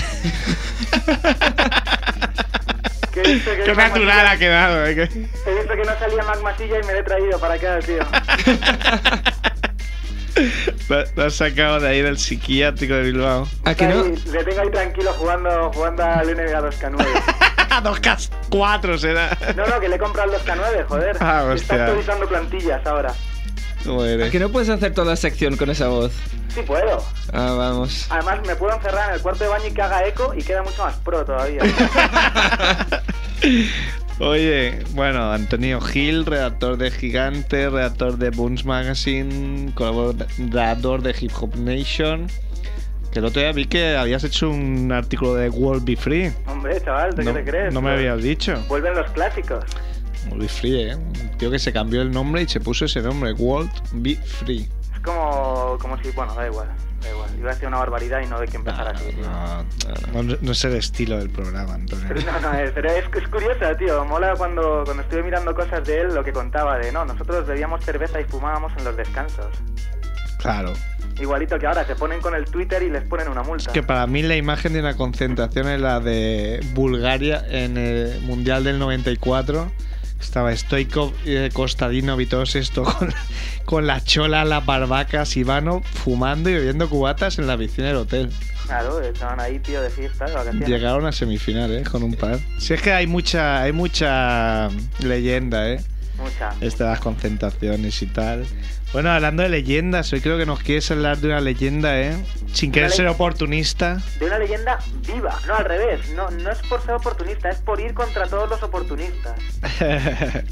[3.14, 4.96] ¿Qué dice que Qué natural ha quedado, ¿eh?
[4.96, 7.78] Que- He visto que no salía Mac Masilla y me lo he traído para acá,
[7.86, 8.00] tío.
[10.90, 13.48] Lo, lo has sacado de ahí del psiquiátrico de Bilbao.
[13.66, 14.02] ¿A que no?
[14.04, 17.06] Ahí, Le tengo ahí tranquilo jugando, jugando al NBA 2K9.
[17.84, 19.38] 2K4 será.
[19.56, 21.18] No, no, que le he comprado el 2K9, joder.
[21.20, 21.86] Ah, Está hostia.
[21.86, 23.14] actualizando plantillas ahora.
[23.88, 26.12] ¿Cómo que no puedes hacer toda la sección con esa voz?
[26.50, 27.02] Sí puedo.
[27.32, 28.06] Ah, vamos.
[28.10, 30.62] Además, me puedo encerrar en el cuarto de baño y que haga eco y queda
[30.62, 31.62] mucho más pro todavía.
[34.20, 41.56] Oye, bueno, Antonio Gil, redactor de Gigante, redactor de Boons Magazine, colaborador de Hip Hop
[41.56, 42.28] Nation.
[43.14, 46.34] Que el otro día vi que habías hecho un artículo de World Be Free.
[46.48, 47.74] Hombre, chaval, ¿tú No, qué te crees?
[47.74, 48.62] no me habías dicho.
[48.68, 49.64] Vuelven los clásicos.
[50.36, 50.96] Be Free, ¿eh?
[50.96, 54.68] Un tío que se cambió el nombre y se puso ese nombre, World Be Free.
[54.94, 56.68] Es como, como si, bueno, da igual,
[57.02, 57.30] da igual.
[57.38, 59.24] Iba a decir una barbaridad y no hay que empezar así, tío.
[59.26, 59.64] No,
[60.14, 62.06] no, no, no es el estilo del programa, Antonio.
[62.08, 64.04] Pero no, no, es, pero es, es curiosa, tío.
[64.06, 67.84] Mola cuando, cuando estuve mirando cosas de él lo que contaba de, no, nosotros bebíamos
[67.84, 69.48] cerveza y fumábamos en los descansos.
[70.40, 70.74] Claro.
[71.20, 73.70] Igualito que ahora, se ponen con el Twitter y les ponen una multa.
[73.70, 78.22] Es que para mí la imagen de una concentración es la de Bulgaria en el
[78.22, 79.72] Mundial del 94.
[80.20, 83.14] Estaba Stoikov, eh, Kostadinov y todos esto con,
[83.66, 88.30] con la chola, las barbacas, Ivano, fumando y bebiendo cubatas en la piscina del hotel.
[88.66, 90.68] Claro, estaban ahí, tío, de fiesta, de vacaciones.
[90.68, 92.40] Llegaron a semifinales con un par.
[92.60, 95.80] Si es que hay mucha, hay mucha leyenda, ¿eh?
[96.18, 96.54] Mucha.
[96.62, 98.46] Estas concentraciones y tal.
[98.94, 102.16] Bueno, hablando de leyendas, hoy creo que nos quieres hablar de una leyenda, ¿eh?
[102.54, 104.02] Sin querer ser oportunista.
[104.20, 105.38] De una leyenda viva.
[105.46, 106.10] No, al revés.
[106.16, 109.40] No, no es por ser oportunista, es por ir contra todos los oportunistas.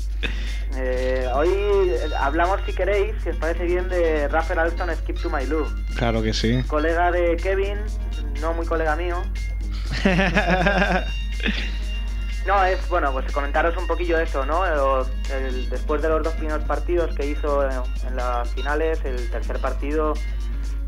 [0.78, 5.30] Eh, hoy eh, hablamos, si queréis, si os parece bien, de Rafael Alston Skip to
[5.30, 5.66] My Lou.
[5.96, 6.62] claro que sí.
[6.68, 7.78] Colega de Kevin,
[8.42, 9.24] no muy colega mío.
[12.46, 14.60] No, es bueno, pues comentaros un poquillo eso, ¿no?
[14.60, 17.72] O- el- después de los dos primeros partidos que hizo en,
[18.08, 20.14] en las finales, el tercer partido,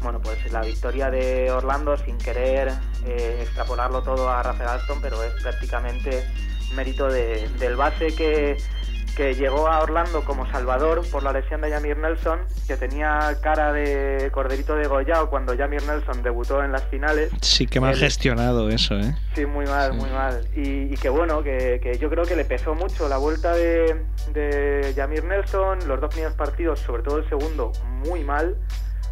[0.01, 2.71] bueno, pues la victoria de Orlando sin querer
[3.05, 6.27] eh, extrapolarlo todo a Rafael Alston, pero es prácticamente
[6.75, 8.57] mérito de- del base que,
[9.17, 13.73] que llegó a Orlando como salvador por la lesión de Jamir Nelson, que tenía cara
[13.73, 17.31] de corderito de Goyao cuando Jamir Nelson debutó en las finales.
[17.41, 19.15] sí que mal gestionado eso, ¿eh?
[19.33, 20.47] Sí, muy mal, muy mal.
[20.55, 24.05] Y, y que bueno, que, que yo creo que le pesó mucho la vuelta de,
[24.33, 28.55] de Jamir Nelson, los dos primeros partidos, sobre todo el segundo, muy mal,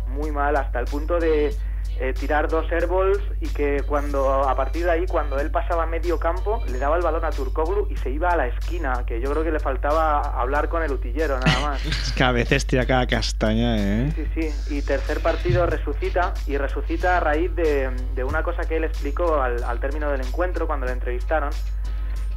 [0.07, 1.55] muy mal, hasta el punto de
[1.99, 6.19] eh, tirar dos airballs y que cuando a partir de ahí, cuando él pasaba medio
[6.19, 9.31] campo, le daba el balón a Turkoglu y se iba a la esquina, que yo
[9.31, 11.85] creo que le faltaba hablar con el utillero nada más.
[12.05, 14.13] Es que a veces tira cada castaña, ¿eh?
[14.15, 14.75] Sí, sí.
[14.75, 19.41] Y tercer partido resucita, y resucita a raíz de, de una cosa que él explicó
[19.41, 21.51] al, al término del encuentro, cuando le entrevistaron.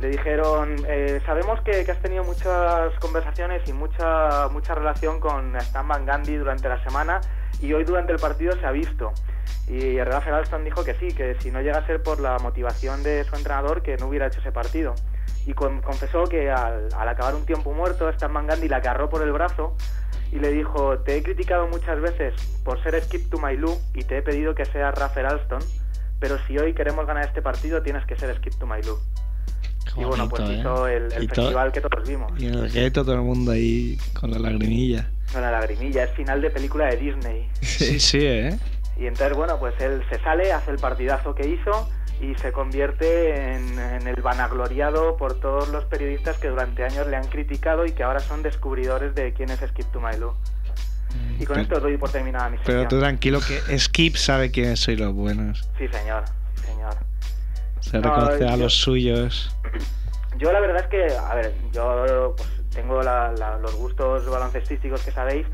[0.01, 5.87] Le dijeron, eh, sabemos que, has tenido muchas conversaciones y mucha, mucha relación con Stan
[5.89, 7.21] Van Gandhi durante la semana,
[7.61, 9.13] y hoy durante el partido se ha visto.
[9.67, 13.03] Y Rafael Alston dijo que sí, que si no llega a ser por la motivación
[13.03, 14.95] de su entrenador, que no hubiera hecho ese partido.
[15.47, 19.09] Y con- confesó que al, al acabar un tiempo muerto, Stan Van Gandhi le agarró
[19.09, 19.75] por el brazo
[20.31, 22.35] y le dijo, te he criticado muchas veces
[22.65, 25.61] por ser Skip to My Lou y te he pedido que seas Rafael Alston,
[26.21, 28.99] pero si hoy queremos ganar este partido tienes que ser Skip to My Lou.
[29.95, 31.07] Qué y bueno, pues bonito, ¿eh?
[31.09, 32.33] hizo el, festival que todos vimos.
[32.39, 35.09] Y en el gueto todo el mundo ahí con la lagrimilla.
[35.37, 37.49] Una lagrimilla, es final de película de Disney.
[37.61, 38.59] Sí, sí, ¿eh?
[38.99, 41.89] Y entonces, bueno, pues él se sale, hace el partidazo que hizo
[42.21, 47.17] y se convierte en, en el vanagloriado por todos los periodistas que durante años le
[47.17, 50.33] han criticado y que ahora son descubridores de quién es Skip to My Lou.
[51.39, 52.89] Y con Pero- esto doy por terminada mi Pero sección.
[52.89, 55.69] tú tranquilo que Skip sabe quiénes sois los buenos.
[55.79, 56.25] Sí, señor,
[56.57, 56.97] sí, señor.
[57.91, 59.55] Se No, reconoce a yo- los suyos.
[60.39, 65.03] Yo la verdad es que, a ver, yo pues, tengo la- la- los gustos baloncestísticos
[65.03, 65.49] que sabéis,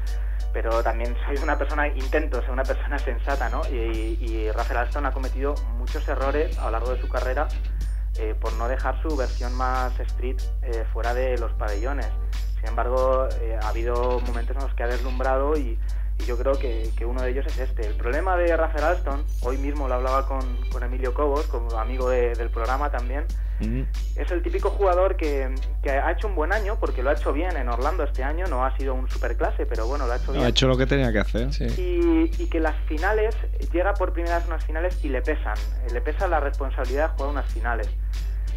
[0.53, 3.63] pero también soy una persona, intento ser una persona sensata, ¿no?
[3.73, 7.49] Y, y Rafael Alston ha cometido muchos errores a lo largo de su carrera
[8.19, 12.09] eh, por no dejar su versión más street eh, fuera de los pabellones.
[12.61, 15.79] Sin embargo, eh, ha habido momentos en los que ha deslumbrado y,
[16.21, 17.87] y yo creo que, que uno de ellos es este.
[17.87, 20.41] El problema de Rafael Alston, hoy mismo lo hablaba con,
[20.71, 23.25] con Emilio Cobos, como amigo de- del programa también,
[23.61, 23.83] Mm.
[24.17, 27.33] es el típico jugador que, que ha hecho un buen año, porque lo ha hecho
[27.33, 30.33] bien en Orlando este año, no ha sido un superclase, pero bueno, lo ha hecho
[30.33, 30.45] bien.
[30.45, 31.49] Ha hecho lo que tenía que hacer.
[31.79, 33.37] Y, y que las finales,
[33.73, 35.57] llega por primera vez a unas finales y le pesan,
[35.87, 37.89] eh, le pesa la responsabilidad de jugar unas finales.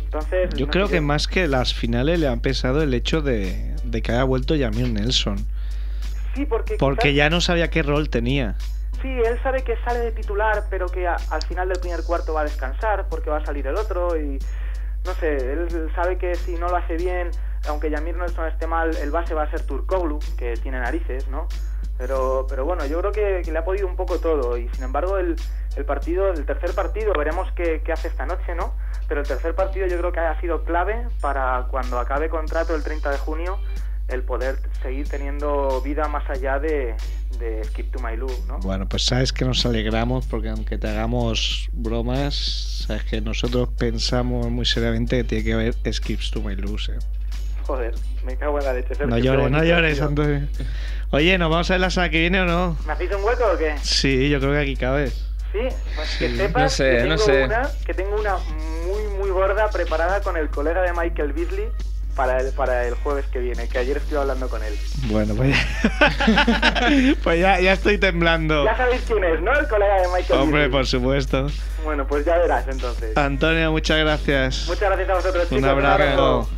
[0.03, 3.75] Entonces, Yo no creo que más que las finales le han pesado el hecho de,
[3.83, 5.37] de que haya vuelto Yamir Nelson.
[6.37, 8.53] Sí, porque, Porque quizás- ya no sabía qué rol tenía.
[9.01, 12.33] Sí, él sabe que sale de titular, pero que a- al final del primer cuarto
[12.35, 14.37] va a descansar porque va a salir el otro y
[15.03, 17.31] no sé, él sabe que si no lo hace bien,
[17.69, 21.47] aunque Yamir Nelson esté mal, el base va a ser Turkoglu, que tiene narices, ¿no?
[21.97, 24.83] Pero, pero bueno, yo creo que, que le ha podido un poco todo y sin
[24.83, 25.35] embargo el,
[25.75, 28.73] el partido, el tercer partido, veremos qué, qué hace esta noche, ¿no?
[29.07, 32.83] Pero el tercer partido yo creo que ha sido clave para cuando acabe contrato el
[32.83, 33.57] 30 de junio
[34.07, 36.95] el poder seguir teniendo vida más allá de,
[37.39, 38.57] de Skip to My Lou, ¿no?
[38.59, 44.49] Bueno, pues sabes que nos alegramos porque aunque te hagamos bromas, sabes que nosotros pensamos
[44.49, 46.93] muy seriamente que tiene que haber Skips to My Lose.
[46.93, 46.99] ¿eh?
[47.65, 47.93] Joder,
[48.23, 48.89] me cago en la leche.
[48.95, 50.07] Sergio, No llores, no llores, tío.
[50.07, 50.47] Antonio.
[51.11, 52.77] Oye, ¿nos vamos a ver la semana que viene o no?
[52.85, 53.75] ¿Me hacéis un hueco o qué?
[53.81, 55.25] Sí, yo creo que aquí cabes.
[55.51, 55.59] Sí,
[55.95, 56.37] pues que Sí.
[56.37, 57.43] sepas No sé, que, tengo no sé.
[57.45, 58.37] Una, que tengo una
[58.85, 61.67] muy, muy gorda preparada con el colega de Michael Beasley
[62.17, 64.73] para el, para el jueves que viene, que ayer estuve hablando con él.
[65.03, 68.65] Bueno, pues ya, pues ya, ya estoy temblando.
[68.65, 69.53] Ya sabéis quién es, ¿no?
[69.53, 71.47] El colega de Michael Hombre, por supuesto.
[71.83, 73.15] Bueno, pues ya verás entonces.
[73.15, 74.65] Antonio, muchas gracias.
[74.67, 75.59] Muchas gracias a vosotros, chicos.
[75.59, 76.49] Un abrazo.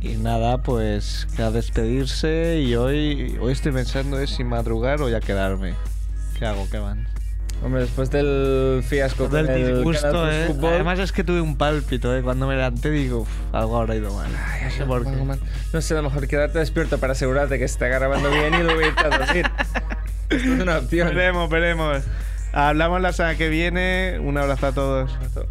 [0.00, 5.20] Y nada, pues queda despedirse y hoy, hoy estoy pensando es si madrugar o ya
[5.20, 5.76] quedarme.
[6.36, 6.66] ¿Qué hago?
[6.68, 7.11] ¿Qué van?
[7.64, 10.46] Hombre, después del fiasco Del con el disgusto, eh.
[10.48, 12.22] Fútbol, Además es que tuve un pálpito, eh.
[12.22, 14.28] Cuando me levanté digo, "Uf, algo habrá ido mal.
[14.32, 15.10] no sé por qué.
[15.10, 15.38] Algo mal.
[15.72, 18.62] No sé, a lo mejor quedarte despierto para asegurarte que se está grabando bien y
[18.64, 19.46] luego irte a dormir.
[20.30, 21.08] Esto es una opción.
[21.08, 22.02] Veremos, veremos.
[22.52, 24.18] Hablamos la semana que viene.
[24.20, 25.14] Un abrazo a todos.
[25.14, 25.46] Abrazo.